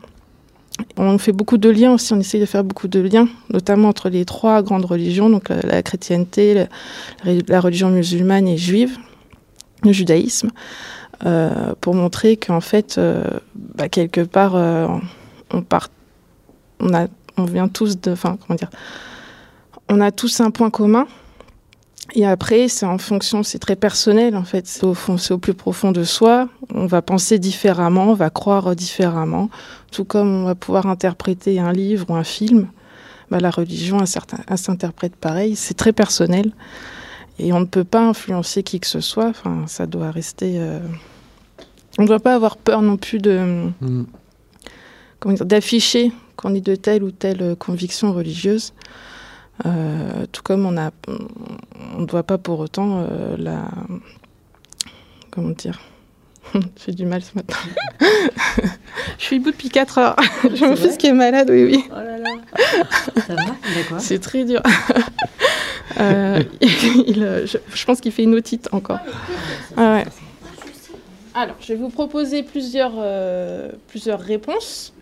On 0.98 1.20
fait 1.20 1.32
beaucoup 1.32 1.60
de 1.60 1.70
liens 1.70 1.94
aussi, 1.94 2.14
on 2.14 2.20
essaye 2.20 2.42
de 2.42 2.48
faire 2.48 2.64
beaucoup 2.64 2.88
de 2.88 3.00
liens, 3.00 3.28
notamment 3.52 3.90
entre 3.90 4.10
les 4.10 4.26
trois 4.26 4.64
grandes 4.64 4.86
religions, 4.86 5.30
donc 5.30 5.50
la, 5.50 5.84
chrétienté, 5.84 6.66
la, 7.24 7.60
religion 7.62 7.92
musulmane 7.92 8.48
et 8.48 8.58
juive, 8.58 8.98
le 9.84 9.92
judaïsme, 9.92 10.50
pour 11.80 11.94
montrer 11.94 12.38
qu'en 12.38 12.60
fait, 12.60 13.00
bah, 13.54 13.88
quelque 13.88 14.22
part, 14.22 14.56
on, 15.52 15.62
part, 15.62 15.90
on 16.80 16.92
a 16.96 17.06
on 17.38 17.46
vient 17.46 17.68
tous 17.68 18.00
de, 18.00 18.12
enfin 18.12 18.38
comment 18.46 18.56
dire, 18.58 18.70
on 19.90 20.02
a 20.02 20.12
tous 20.12 20.40
un 20.42 20.52
point 20.52 20.70
commun. 20.70 21.08
Et 22.16 22.26
après, 22.26 22.68
c'est 22.68 22.86
en 22.86 22.98
fonction, 22.98 23.44
c'est 23.44 23.60
très 23.60 23.76
personnel 23.76 24.36
en 24.36 24.44
fait. 24.44 24.68
C'est 24.68 24.84
au 24.84 24.94
fond, 24.94 25.18
c'est 25.18 25.34
au 25.34 25.38
plus 25.38 25.54
profond 25.54 25.92
de 25.92 26.04
soi. 26.04 26.50
On 26.74 26.86
va 26.86 27.02
penser 27.02 27.40
différemment, 27.40 28.10
on 28.10 28.14
va 28.14 28.30
croire 28.30 28.76
différemment. 28.76 29.50
Tout 29.92 30.04
comme 30.06 30.42
on 30.42 30.46
va 30.46 30.56
pouvoir 30.56 30.86
interpréter 30.86 31.60
un 31.60 31.72
livre 31.72 32.06
ou 32.10 32.16
un 32.16 32.24
film, 32.24 32.68
bah, 33.32 33.40
la 33.40 33.50
religion, 33.50 34.00
elle, 34.00 34.22
elle 34.48 34.58
s'interprète 34.58 35.16
pareil. 35.16 35.56
C'est 35.56 35.74
très 35.74 35.94
personnel. 35.94 36.52
Et 37.40 37.52
on 37.52 37.60
ne 37.60 37.66
peut 37.66 37.84
pas 37.84 38.02
influencer 38.02 38.62
qui 38.64 38.80
que 38.80 38.88
ce 38.88 39.00
soit. 39.00 39.30
Enfin, 39.30 39.64
ça 39.68 39.88
doit 39.88 40.12
rester. 40.12 40.60
Euh... 40.60 40.80
On 41.98 42.04
ne 42.04 42.08
doit 42.08 42.20
pas 42.20 42.36
avoir 42.36 42.58
peur 42.58 42.82
non 42.82 42.98
plus 42.98 43.18
de. 43.18 43.70
Mm. 43.82 44.04
Comment 45.20 45.36
dire, 45.36 45.46
d'afficher 45.46 46.12
qu'on 46.44 46.54
est 46.54 46.62
de 46.62 46.76
telle 46.76 47.04
ou 47.04 47.12
telle 47.12 47.56
conviction 47.56 48.12
religieuse. 48.12 48.74
Euh, 49.66 50.26
tout 50.32 50.42
comme 50.42 50.66
on 50.66 50.78
a, 50.78 50.92
on 51.96 52.02
ne 52.02 52.06
doit 52.06 52.24
pas 52.24 52.38
pour 52.38 52.60
autant 52.60 53.00
euh, 53.00 53.38
la, 53.38 53.70
comment 55.32 55.52
dire, 55.52 55.80
j'ai 56.86 56.92
du 56.92 57.06
mal 57.06 57.22
ce 57.22 57.32
matin. 57.36 57.56
je 59.18 59.24
suis 59.24 59.40
debout 59.40 59.52
depuis 59.52 59.70
4 59.70 59.98
heures. 60.00 60.16
J'ai 60.54 60.68
mon 60.68 60.76
fils 60.76 60.98
qui 60.98 61.08
est 61.08 61.14
malade, 61.14 61.50
oui, 61.50 61.64
oui. 61.64 61.84
Oh 61.90 61.96
là 61.96 62.18
là. 62.18 62.30
Ça 63.26 63.36
va 63.36 64.00
C'est 64.00 64.20
très 64.20 64.44
dur. 64.44 64.62
euh, 66.00 66.44
il, 66.60 67.46
je, 67.46 67.58
je, 67.74 67.86
pense 67.86 68.02
qu'il 68.02 68.12
fait 68.12 68.24
une 68.24 68.36
otite 68.36 68.68
encore. 68.74 69.00
Ah 69.78 69.94
ouais. 69.94 70.06
Alors, 71.36 71.56
je 71.62 71.68
vais 71.70 71.80
vous 71.80 71.90
proposer 71.90 72.44
plusieurs, 72.44 72.94
plusieurs 73.88 74.20
réponses 74.20 74.94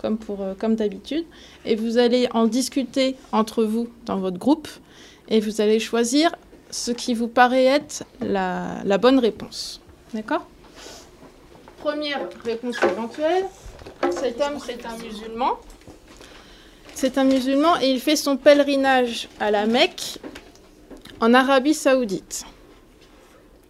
comme, 0.00 0.18
euh, 0.30 0.54
comme 0.58 0.74
d'habitude. 0.76 1.24
Et 1.64 1.76
vous 1.76 1.98
allez 1.98 2.28
en 2.32 2.46
discuter 2.46 3.16
entre 3.32 3.64
vous 3.64 3.88
dans 4.06 4.18
votre 4.18 4.38
groupe. 4.38 4.68
Et 5.28 5.40
vous 5.40 5.60
allez 5.60 5.78
choisir 5.78 6.34
ce 6.70 6.90
qui 6.90 7.14
vous 7.14 7.28
paraît 7.28 7.64
être 7.64 8.04
la, 8.20 8.82
la 8.84 8.98
bonne 8.98 9.18
réponse. 9.18 9.80
D'accord? 10.14 10.46
Première 11.78 12.28
réponse 12.44 12.76
éventuelle. 12.82 13.44
Cet 14.10 14.40
homme, 14.40 14.58
c'est 14.64 14.84
un 14.86 14.96
musulman. 14.96 15.58
C'est 16.94 17.16
un 17.16 17.24
musulman 17.24 17.80
et 17.80 17.90
il 17.90 18.00
fait 18.00 18.16
son 18.16 18.36
pèlerinage 18.36 19.28
à 19.38 19.50
la 19.50 19.66
Mecque, 19.66 20.18
en 21.20 21.32
Arabie 21.32 21.74
Saoudite. 21.74 22.44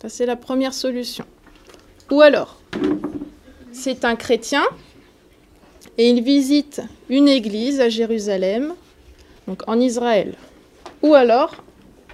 Ça, 0.02 0.08
c'est 0.08 0.26
la 0.26 0.36
première 0.36 0.74
solution. 0.74 1.24
Ou 2.10 2.22
alors, 2.22 2.58
c'est 3.72 4.04
un 4.04 4.16
chrétien 4.16 4.62
et 6.00 6.08
il 6.08 6.22
visite 6.22 6.80
une 7.10 7.28
église 7.28 7.78
à 7.78 7.90
Jérusalem, 7.90 8.72
donc 9.46 9.68
en 9.68 9.78
Israël. 9.78 10.32
Ou 11.02 11.12
alors, 11.12 11.62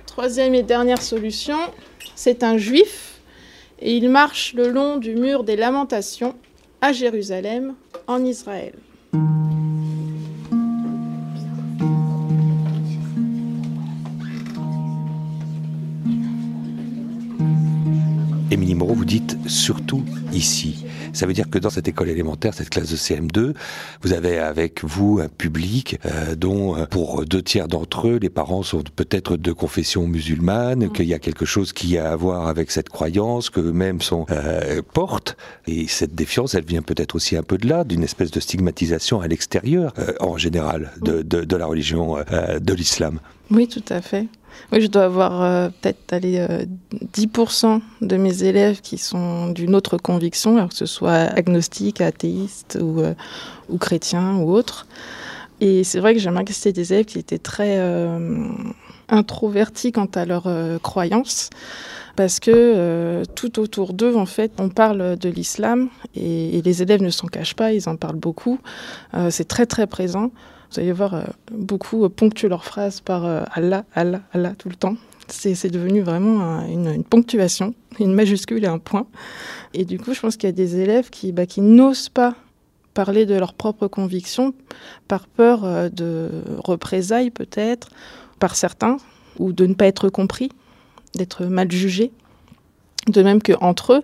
troisième 0.07 0.57
et 0.57 0.64
dernière 0.64 1.00
solution, 1.00 1.57
c'est 2.16 2.43
un 2.43 2.59
juif 2.59 3.21
et 3.78 3.97
il 3.97 4.11
marche 4.11 4.55
le 4.55 4.71
long 4.71 4.97
du 4.97 5.14
mur 5.14 5.45
des 5.45 5.55
lamentations 5.55 6.35
à 6.81 6.93
Jérusalem, 6.93 7.76
en 8.09 8.25
Israël. 8.25 8.75
Émilie 18.50 18.75
Moreau, 18.75 18.95
vous 18.95 19.05
dites 19.05 19.37
surtout 19.47 20.02
ici. 20.33 20.85
Ça 21.16 21.26
veut 21.26 21.32
dire 21.32 21.49
que 21.49 21.58
dans 21.58 21.70
cette 21.70 21.88
école 21.88 22.11
élémentaire, 22.11 22.52
cette 22.52 22.68
classe 22.68 22.90
de 22.90 22.96
CM2, 22.96 23.54
vous 24.02 24.12
avez 24.12 24.38
avec 24.38 24.85
vous 24.85 25.18
un 25.23 25.28
public 25.28 25.99
euh, 26.04 26.35
dont, 26.35 26.76
euh, 26.76 26.85
pour 26.85 27.25
deux 27.25 27.40
tiers 27.42 27.68
d'entre 27.68 28.08
eux, 28.08 28.18
les 28.20 28.28
parents 28.28 28.62
sont 28.62 28.82
peut-être 28.94 29.38
de 29.38 29.52
confession 29.52 30.06
musulmane, 30.06 30.85
mmh. 30.85 30.92
qu'il 30.92 31.06
y 31.06 31.14
a 31.14 31.18
quelque 31.18 31.46
chose 31.46 31.73
qui 31.73 31.96
a 31.96 32.12
à 32.12 32.16
voir 32.16 32.49
avec 32.49 32.70
cette 32.70 32.90
croyance, 32.90 33.49
que 33.49 33.61
eux-mêmes 33.61 34.02
sont 34.02 34.26
euh, 34.30 34.82
portent. 34.92 35.38
Et 35.66 35.88
cette 35.88 36.14
défiance, 36.14 36.54
elle 36.54 36.66
vient 36.66 36.82
peut-être 36.82 37.14
aussi 37.14 37.35
un 37.35 37.42
peu 37.42 37.56
de 37.56 37.66
là, 37.66 37.85
d'une 37.85 38.04
espèce 38.04 38.30
de 38.30 38.40
stigmatisation 38.40 39.23
à 39.23 39.26
l'extérieur, 39.26 39.94
euh, 39.99 40.12
en 40.20 40.37
général, 40.37 40.92
de, 41.00 41.23
de, 41.23 41.44
de 41.44 41.56
la 41.56 41.64
religion 41.64 42.16
de 42.16 42.75
l'islam. 42.75 43.20
Oui, 43.50 43.68
tout 43.68 43.85
à 43.88 44.02
fait. 44.02 44.26
Oui, 44.73 44.81
je 44.81 44.89
dois 44.89 45.05
avoir 45.05 45.43
euh, 45.43 45.69
peut-être 45.69 46.13
allé 46.13 46.39
euh, 46.39 46.65
10% 47.15 47.81
de 48.01 48.17
mes 48.17 48.43
élèves 48.43 48.81
qui 48.81 48.99
sont 48.99 49.49
d'une 49.49 49.75
autre 49.77 49.97
conviction, 49.97 50.57
alors 50.57 50.71
que 50.71 50.75
ce 50.75 50.87
soit 50.87 51.13
agnostique, 51.13 52.01
athéiste 52.01 52.79
ou, 52.81 53.01
euh, 53.01 53.15
chrétien 53.79 54.37
ou 54.37 54.51
autre. 54.53 54.87
Et 55.61 55.85
c'est 55.85 56.01
vrai 56.01 56.15
que 56.15 56.21
j'ai 56.21 56.29
remarqué 56.29 56.53
que 56.53 56.59
c'était 56.59 56.73
des 56.73 56.93
élèves 56.93 57.07
qui 57.07 57.19
étaient 57.19 57.39
très 57.39 57.79
euh, 57.79 58.49
introvertis 59.09 59.93
quant 59.93 60.09
à 60.15 60.25
leurs 60.25 60.51
croyances. 60.83 61.51
Parce 62.17 62.41
que 62.41 63.23
tout 63.35 63.59
autour 63.59 63.93
d'eux, 63.93 64.17
en 64.17 64.27
fait, 64.27 64.53
on 64.59 64.69
parle 64.69 65.17
de 65.17 65.29
l'islam 65.29 65.89
et, 66.15 66.61
les 66.63 66.83
élèves 66.83 67.03
ne 67.03 67.11
s'en 67.11 67.27
cachent 67.27 67.55
pas, 67.55 67.73
ils 67.73 67.89
en 67.89 67.97
parlent 67.97 68.17
beaucoup. 68.17 68.59
c'est 69.31 69.49
très 69.49 69.67
très 69.67 69.87
présent. 69.87 70.31
Vous 70.73 70.80
allez 70.80 70.92
voir, 70.92 71.14
euh, 71.14 71.25
beaucoup 71.50 72.08
ponctuent 72.08 72.49
leurs 72.49 72.64
phrases 72.64 73.00
par 73.00 73.25
euh, 73.25 73.42
Allah, 73.52 73.85
Allah, 73.94 74.23
Allah 74.32 74.54
tout 74.56 74.68
le 74.68 74.76
temps. 74.76 74.96
C'est 75.28 75.70
devenu 75.70 76.02
vraiment 76.02 76.61
une, 76.66 77.02
ponctuation, 77.02 77.75
une 77.99 78.14
majuscule 78.14 78.62
et 78.62 78.68
un 78.68 78.78
point. 78.78 79.08
Et 79.75 79.85
du 79.85 79.99
coup, 79.99 80.14
je 80.14 80.20
pense 80.20 80.37
qu'il 80.37 80.49
y 80.49 80.50
a 80.50 80.52
des 80.52 80.78
élèves 80.78 81.11
qui, 81.11 81.32
bah, 81.32 81.46
qui 81.46 81.62
n'osent 81.62 82.08
pas 82.08 82.37
parler 82.94 83.26
de 83.26 83.35
leurs 83.35 83.54
propres 83.54 83.88
convictions 83.88 84.54
par 85.08 85.26
peur 85.26 85.64
euh, 85.64 85.88
de 85.88 86.30
représailles 86.58 87.30
peut-être, 87.30 87.88
par 88.38 88.54
certains, 88.54 88.99
ou 89.38 89.52
de 89.52 89.66
ne 89.66 89.75
pas 89.75 89.87
être 89.87 90.08
compris, 90.08 90.50
d'être 91.14 91.44
mal 91.44 91.70
jugés. 91.73 92.12
De 93.08 93.23
même 93.23 93.42
qu'entre 93.42 93.94
eux, 93.94 94.02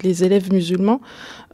les 0.00 0.24
élèves 0.24 0.52
musulmans 0.52 1.00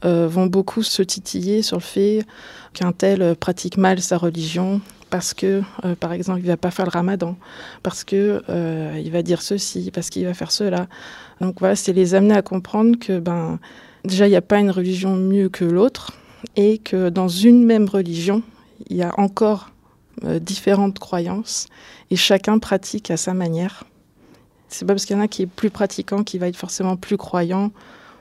euh, 0.04 0.28
vont 0.28 0.46
beaucoup 0.46 0.82
se 0.82 1.02
titiller 1.02 1.62
sur 1.62 1.76
le 1.76 1.82
fait 1.82 2.24
qu'un 2.72 2.92
tel 2.92 3.34
pratique 3.36 3.76
mal 3.76 4.00
sa 4.00 4.18
religion 4.18 4.80
parce 5.10 5.32
que, 5.32 5.62
euh, 5.84 5.94
par 5.94 6.12
exemple, 6.12 6.40
il 6.40 6.46
va 6.46 6.58
pas 6.58 6.70
faire 6.70 6.84
le 6.84 6.90
ramadan, 6.90 7.34
parce 7.82 8.04
que 8.04 8.42
euh, 8.50 9.00
il 9.02 9.10
va 9.10 9.22
dire 9.22 9.40
ceci, 9.40 9.90
parce 9.90 10.10
qu'il 10.10 10.26
va 10.26 10.34
faire 10.34 10.50
cela. 10.50 10.86
Donc 11.40 11.60
voilà, 11.60 11.76
c'est 11.76 11.94
les 11.94 12.14
amener 12.14 12.34
à 12.34 12.42
comprendre 12.42 12.98
que 12.98 13.18
ben 13.18 13.58
déjà 14.04 14.26
il 14.26 14.30
n'y 14.30 14.36
a 14.36 14.42
pas 14.42 14.58
une 14.58 14.70
religion 14.70 15.16
mieux 15.16 15.48
que 15.48 15.64
l'autre 15.64 16.12
et 16.56 16.76
que 16.78 17.08
dans 17.08 17.28
une 17.28 17.64
même 17.64 17.88
religion 17.88 18.42
il 18.90 18.96
y 18.96 19.02
a 19.02 19.18
encore 19.18 19.70
différentes 20.40 20.98
croyances 20.98 21.68
et 22.10 22.16
chacun 22.16 22.58
pratique 22.58 23.10
à 23.10 23.16
sa 23.16 23.34
manière. 23.34 23.84
C'est 24.68 24.84
pas 24.84 24.92
parce 24.92 25.06
qu'il 25.06 25.16
y 25.16 25.18
en 25.18 25.22
a 25.22 25.28
qui 25.28 25.42
est 25.42 25.46
plus 25.46 25.70
pratiquant 25.70 26.22
qui 26.22 26.38
va 26.38 26.48
être 26.48 26.56
forcément 26.56 26.96
plus 26.96 27.16
croyant. 27.16 27.70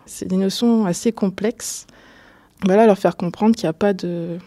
C'est 0.08 0.26
des 0.26 0.38
notions 0.38 0.86
assez 0.86 1.12
complexes. 1.12 1.86
Voilà, 2.66 2.86
leur 2.86 2.98
faire 2.98 3.18
comprendre 3.18 3.56
qu'il 3.56 3.66
n'y 3.66 3.70
a 3.70 3.74
pas 3.74 3.94
de, 3.94 4.38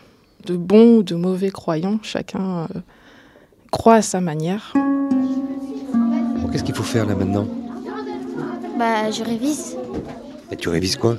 de 0.47 0.57
bons 0.57 0.97
ou 0.97 1.03
de 1.03 1.15
mauvais 1.15 1.51
croyants. 1.51 1.99
Chacun 2.03 2.67
euh, 2.75 2.81
croit 3.71 3.97
à 3.97 4.03
sa 4.03 4.21
manière. 4.21 4.73
Qu'est-ce 6.51 6.65
qu'il 6.65 6.75
faut 6.75 6.83
faire 6.83 7.07
là 7.07 7.15
maintenant? 7.15 7.47
Bah, 8.79 9.11
je 9.11 9.23
révise. 9.23 9.77
Et 10.51 10.57
tu 10.57 10.71
révises 10.71 10.97
quoi? 10.97 11.17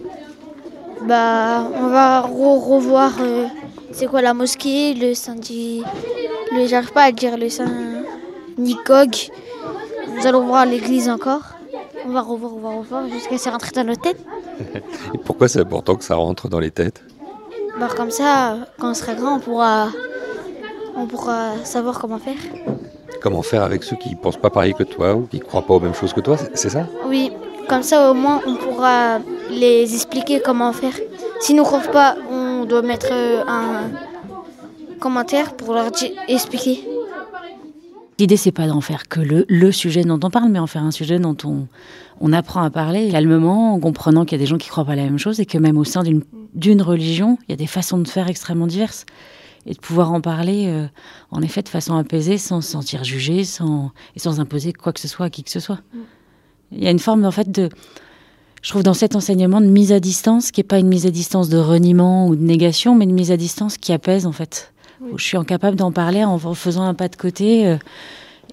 Bah, 1.08 1.70
on 1.74 1.88
va 1.88 2.22
revoir 2.22 3.14
euh, 3.22 3.46
c'est 3.92 4.08
quoi 4.08 4.22
la 4.22 4.34
mosquée, 4.34 4.96
le 4.96 5.14
saint 5.14 5.36
Le, 5.36 6.68
j'arrive 6.68 6.92
pas 6.92 7.04
à 7.04 7.12
dire 7.12 7.38
le 7.38 7.48
saint 7.50 8.04
Nicog. 8.58 9.16
Nous 10.16 10.28
allons 10.28 10.48
voir 10.48 10.66
l'église 10.66 11.10
encore. 11.10 11.51
On 12.06 12.10
va 12.10 12.22
revoir, 12.22 12.54
on 12.54 12.60
va 12.60 12.70
revoir 12.70 13.08
jusqu'à 13.08 13.38
ce 13.38 13.50
rentrer 13.50 13.72
dans 13.72 13.84
nos 13.84 13.96
têtes. 14.06 14.24
Et 15.14 15.18
pourquoi 15.18 15.48
c'est 15.48 15.60
important 15.60 15.96
que 15.96 16.04
ça 16.04 16.16
rentre 16.16 16.50
dans 16.50 16.60
les 16.60 16.72
têtes 16.72 17.04
bah, 17.80 17.88
Comme 17.96 18.12
ça, 18.12 18.58
quand 18.80 18.92
on 18.92 18.94
sera 18.94 19.14
grand, 19.14 19.36
on 19.36 19.40
pourra, 19.40 19.90
on 20.96 21.06
pourra 21.06 21.58
savoir 21.64 22.00
comment 22.00 22.18
faire. 22.18 22.38
Comment 23.22 23.42
faire 23.42 23.64
avec 23.64 23.84
ceux 23.84 23.96
qui 23.96 24.12
ne 24.12 24.16
pensent 24.16 24.38
pas 24.38 24.50
pareil 24.50 24.74
que 24.74 24.84
toi 24.84 25.14
ou 25.14 25.28
qui 25.28 25.38
ne 25.38 25.44
croient 25.44 25.62
pas 25.62 25.76
aux 25.76 25.80
mêmes 25.80 25.94
choses 25.94 26.14
que 26.14 26.22
toi, 26.22 26.38
c'est 26.54 26.70
ça? 26.70 26.88
Oui, 27.06 27.32
comme 27.70 27.84
ça 27.84 28.10
au 28.10 28.14
moins 28.14 28.42
on 28.48 28.56
pourra 28.56 29.20
les 29.50 29.94
expliquer 29.94 30.42
comment 30.42 30.74
faire. 30.74 30.94
S'ils 31.40 31.56
ne 31.56 31.62
croient 31.62 31.82
pas, 31.92 32.16
on 32.32 32.66
doit 32.66 32.82
mettre 32.82 33.12
un 33.12 33.90
commentaire 35.00 35.54
pour 35.54 35.74
leur 35.74 35.92
expliquer. 36.28 36.88
L'idée, 38.22 38.38
c'est 38.38 38.52
pas 38.52 38.68
d'en 38.68 38.82
faire 38.82 39.08
que 39.08 39.20
le, 39.20 39.48
le, 39.50 39.72
sujet 39.72 40.04
dont 40.04 40.20
on 40.22 40.30
parle, 40.30 40.52
mais 40.52 40.60
en 40.60 40.68
faire 40.68 40.84
un 40.84 40.92
sujet 40.92 41.18
dont 41.18 41.36
on, 41.44 41.68
on 42.20 42.34
apprend 42.34 42.62
à 42.62 42.70
parler 42.70 43.10
calmement, 43.10 43.74
en 43.74 43.80
comprenant 43.80 44.26
qu'il 44.26 44.38
y 44.38 44.40
a 44.40 44.44
des 44.44 44.48
gens 44.48 44.60
qui 44.60 44.70
croient 44.70 44.86
pas 44.86 44.96
la 44.96 45.06
même 45.06 45.18
chose 45.18 45.40
et 45.40 45.48
que 45.48 45.58
même 45.58 45.76
au 45.76 45.84
sein 45.84 46.04
d'une 46.54 46.82
religion, 46.84 47.40
il 47.48 47.52
y 47.52 47.54
a 47.54 47.56
des 47.56 47.66
façons 47.66 47.98
de 47.98 48.08
faire 48.08 48.30
extrêmement 48.30 48.68
diverses. 48.68 49.08
Et 49.66 49.74
de 49.74 49.80
pouvoir 49.80 50.12
en 50.12 50.22
parler, 50.22 50.68
euh, 50.68 50.86
en 51.32 51.42
effet, 51.42 51.64
de 51.64 51.70
façon 51.70 51.96
apaisée, 51.96 52.38
sans 52.38 52.62
se 52.62 52.70
sentir 52.70 53.04
jugé, 53.04 53.44
sans, 53.44 53.90
et 54.16 54.20
sans 54.20 54.40
imposer 54.40 54.72
quoi 54.72 54.94
que 54.94 55.00
ce 55.00 55.08
soit 55.08 55.26
à 55.26 55.30
qui 55.32 55.44
que 55.44 55.50
ce 55.50 55.60
soit. 55.60 55.80
Il 56.72 56.84
y 56.84 56.86
a 56.86 56.92
une 56.92 57.00
forme, 57.00 57.26
en 57.26 57.32
fait, 57.32 57.50
de. 57.50 57.70
Je 58.62 58.70
trouve 58.70 58.84
dans 58.84 58.94
cet 58.94 59.16
enseignement 59.16 59.62
de 59.62 59.66
mise 59.66 59.92
à 59.92 60.00
distance, 60.00 60.52
qui 60.52 60.60
n'est 60.60 60.68
pas 60.68 60.78
une 60.78 60.90
mise 60.90 61.08
à 61.08 61.10
distance 61.10 61.50
de 61.50 61.58
reniement 61.58 62.28
ou 62.28 62.36
de 62.36 62.44
négation, 62.44 62.94
mais 62.94 63.06
une 63.06 63.16
mise 63.16 63.32
à 63.32 63.38
distance 63.38 63.78
qui 63.78 63.92
apaise, 63.94 64.28
en 64.28 64.32
fait 64.32 64.72
je 65.16 65.24
suis 65.24 65.38
incapable 65.38 65.78
d'en 65.78 65.92
parler 65.92 66.24
en 66.24 66.38
faisant 66.54 66.84
un 66.84 66.94
pas 66.94 67.08
de 67.08 67.16
côté 67.16 67.68
euh, 67.68 67.78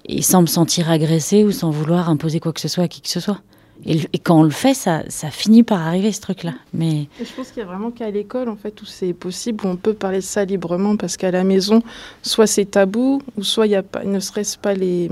et 0.05 0.21
sans 0.21 0.41
me 0.41 0.47
sentir 0.47 0.89
agressée 0.89 1.43
ou 1.43 1.51
sans 1.51 1.69
vouloir 1.69 2.09
imposer 2.09 2.39
quoi 2.39 2.53
que 2.53 2.59
ce 2.59 2.67
soit 2.67 2.85
à 2.85 2.87
qui 2.87 3.01
que 3.01 3.09
ce 3.09 3.19
soit. 3.19 3.41
Et, 3.85 4.19
quand 4.19 4.39
on 4.39 4.43
le 4.43 4.49
fait, 4.49 4.73
ça, 4.73 5.03
finit 5.31 5.63
par 5.63 5.79
arriver, 5.87 6.11
ce 6.11 6.19
truc-là. 6.19 6.53
Mais... 6.73 7.07
je 7.17 7.31
pense 7.33 7.51
qu'il 7.51 7.59
y 7.59 7.63
a 7.63 7.65
vraiment 7.65 7.91
qu'à 7.91 8.09
l'école, 8.11 8.49
en 8.49 8.57
fait, 8.57 8.81
où 8.81 8.85
c'est 8.85 9.13
possible, 9.13 9.65
où 9.65 9.69
on 9.69 9.77
peut 9.77 9.93
parler 9.93 10.17
de 10.17 10.23
ça 10.23 10.43
librement, 10.43 10.97
parce 10.97 11.15
qu'à 11.15 11.31
la 11.31 11.45
maison, 11.45 11.81
soit 12.21 12.45
c'est 12.45 12.65
tabou, 12.65 13.21
ou 13.37 13.43
soit 13.43 13.67
il 13.67 13.71
y 13.71 13.75
a 13.75 13.83
pas, 13.83 14.03
ne 14.03 14.19
serait-ce 14.19 14.57
pas 14.57 14.73
les, 14.73 15.09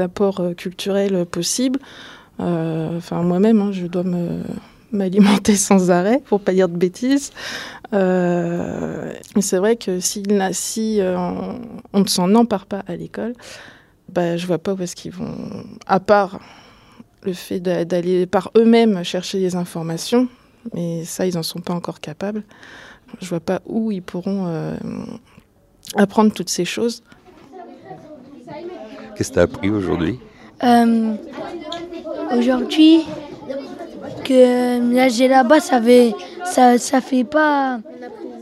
apports 0.00 0.40
euh, 0.40 0.52
culturels 0.52 1.24
possibles. 1.24 1.80
Euh, 2.40 2.98
enfin, 2.98 3.22
moi-même, 3.22 3.60
hein, 3.60 3.72
je 3.72 3.86
dois 3.86 4.04
me 4.04 4.42
m'alimenter 4.92 5.56
sans 5.56 5.90
arrêt, 5.90 6.22
pour 6.26 6.40
pas 6.40 6.52
dire 6.52 6.68
de 6.68 6.76
bêtises. 6.76 7.32
Euh, 7.94 9.12
c'est 9.40 9.58
vrai 9.58 9.76
que 9.76 10.00
si, 10.00 10.22
si 10.52 11.00
euh, 11.00 11.16
on, 11.92 12.00
ne 12.00 12.06
s'en 12.06 12.34
empare 12.34 12.66
pas 12.66 12.82
à 12.86 12.96
l'école, 12.96 13.34
bah, 14.08 14.36
je 14.36 14.46
vois 14.46 14.58
pas 14.58 14.74
où 14.74 14.82
est-ce 14.82 14.96
qu'ils 14.96 15.12
vont, 15.12 15.64
à 15.86 16.00
part 16.00 16.40
le 17.22 17.32
fait 17.32 17.60
d'aller 17.60 18.26
par 18.26 18.50
eux-mêmes 18.56 19.02
chercher 19.04 19.40
des 19.40 19.56
informations, 19.56 20.28
mais 20.74 21.04
ça, 21.04 21.26
ils 21.26 21.34
n'en 21.34 21.42
sont 21.42 21.60
pas 21.60 21.74
encore 21.74 22.00
capables. 22.00 22.42
Je 23.20 23.28
vois 23.28 23.40
pas 23.40 23.60
où 23.66 23.90
ils 23.90 24.02
pourront 24.02 24.46
euh, 24.46 24.76
apprendre 25.96 26.32
toutes 26.32 26.50
ces 26.50 26.64
choses. 26.64 27.02
Qu'est-ce 29.16 29.30
que 29.30 29.34
tu 29.34 29.40
as 29.40 29.42
appris 29.42 29.70
aujourd'hui? 29.70 30.20
Aujourd'hui, 32.36 33.04
que 34.28 34.94
la 34.94 35.28
là-bas, 35.28 35.60
ça 35.60 35.80
fait, 35.80 36.14
ça, 36.44 36.78
ça 36.78 37.00
fait 37.00 37.24
pas, 37.24 37.80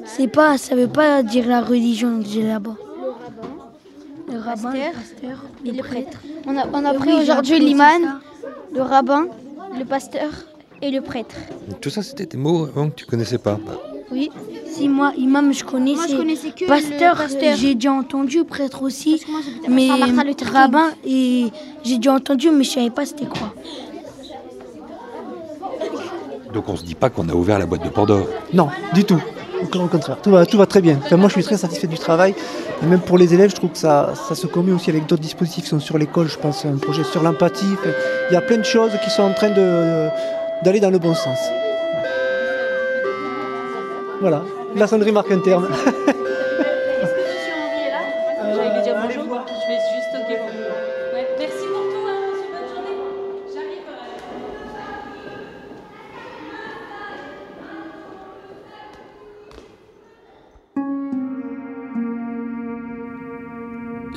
c'est 0.04 0.28
pas, 0.28 0.58
ça 0.58 0.74
veut 0.74 0.88
pas 0.88 1.22
dire 1.22 1.46
la 1.46 1.62
religion 1.62 2.20
que 2.20 2.28
j'ai 2.28 2.42
là-bas. 2.42 2.76
Le 4.32 4.38
rabbin, 4.38 4.72
le 4.72 4.92
pasteur, 4.92 5.44
et 5.64 5.70
le 5.70 5.82
prêtre. 5.82 6.18
On 6.46 6.56
a, 6.56 6.66
on 6.72 6.84
a 6.84 6.94
pris 6.94 7.12
aujourd'hui 7.12 7.60
l'imam, 7.60 8.20
le 8.74 8.82
rabbin, 8.82 9.28
le 9.78 9.84
pasteur 9.84 10.30
et 10.82 10.90
le 10.90 11.00
prêtre. 11.00 11.36
Tout 11.80 11.90
ça, 11.90 12.02
c'était 12.02 12.26
des 12.26 12.36
mots 12.36 12.66
que 12.66 12.94
tu 12.96 13.06
connaissais 13.06 13.38
pas. 13.38 13.58
Oui. 14.10 14.30
Si 14.66 14.88
moi, 14.88 15.12
imam, 15.16 15.54
je 15.54 15.64
connaissais. 15.64 16.14
Moi, 16.14 16.34
je 16.34 16.50
que 16.50 16.66
pasteur, 16.66 17.16
pasteur. 17.16 17.56
j'ai 17.56 17.74
déjà 17.74 17.92
entendu, 17.92 18.44
prêtre 18.44 18.82
aussi. 18.82 19.22
mais 19.68 19.88
rabbin, 20.52 20.90
et 21.04 21.46
j'ai 21.82 21.96
déjà 21.96 22.12
entendu, 22.12 22.50
mais 22.50 22.64
je 22.64 22.70
savais 22.70 22.90
pas 22.90 23.06
c'était 23.06 23.26
quoi. 23.26 23.54
Donc 26.56 26.70
on 26.70 26.76
se 26.76 26.84
dit 26.84 26.94
pas 26.94 27.10
qu'on 27.10 27.28
a 27.28 27.34
ouvert 27.34 27.58
la 27.58 27.66
boîte 27.66 27.84
de 27.84 27.90
Pandore. 27.90 28.26
Non, 28.54 28.70
du 28.94 29.04
tout. 29.04 29.22
Au 29.62 29.66
contraire, 29.88 30.16
tout 30.22 30.30
va, 30.30 30.66
très 30.66 30.80
bien. 30.80 30.98
moi, 31.12 31.28
je 31.28 31.34
suis 31.34 31.42
très 31.44 31.58
satisfait 31.58 31.86
du 31.86 31.98
travail. 31.98 32.34
Et 32.82 32.86
même 32.86 33.00
pour 33.00 33.18
les 33.18 33.34
élèves, 33.34 33.50
je 33.50 33.56
trouve 33.56 33.72
que 33.72 33.78
ça, 33.78 34.14
ça 34.26 34.34
se 34.34 34.46
commet 34.46 34.72
aussi 34.72 34.88
avec 34.88 35.04
d'autres 35.04 35.20
dispositifs 35.20 35.64
qui 35.64 35.68
sont 35.68 35.80
sur 35.80 35.98
l'école. 35.98 36.28
Je 36.28 36.38
pense 36.38 36.64
à 36.64 36.68
un 36.68 36.78
projet 36.78 37.04
sur 37.04 37.22
l'empathie. 37.22 37.66
Il 38.30 38.32
y 38.32 38.36
a 38.38 38.40
plein 38.40 38.56
de 38.56 38.64
choses 38.64 38.92
qui 39.04 39.10
sont 39.10 39.24
en 39.24 39.34
train 39.34 39.50
d'aller 39.50 40.80
dans 40.80 40.88
le 40.88 40.98
bon 40.98 41.14
sens. 41.14 41.38
Voilà, 44.22 44.42
la 44.74 44.86
sonnerie 44.86 45.12
marque 45.12 45.30
un 45.32 45.40
terme. 45.40 45.68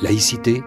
laïcité 0.02 0.62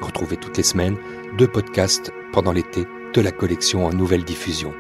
Retrouvez 0.02 0.38
toutes 0.38 0.58
les 0.58 0.64
semaines 0.64 0.98
deux 1.38 1.48
podcasts 1.48 2.12
pendant 2.34 2.52
l'été 2.52 2.86
de 3.14 3.22
la 3.22 3.32
collection 3.32 3.86
en 3.86 3.94
nouvelle 3.94 4.24
diffusion. 4.24 4.74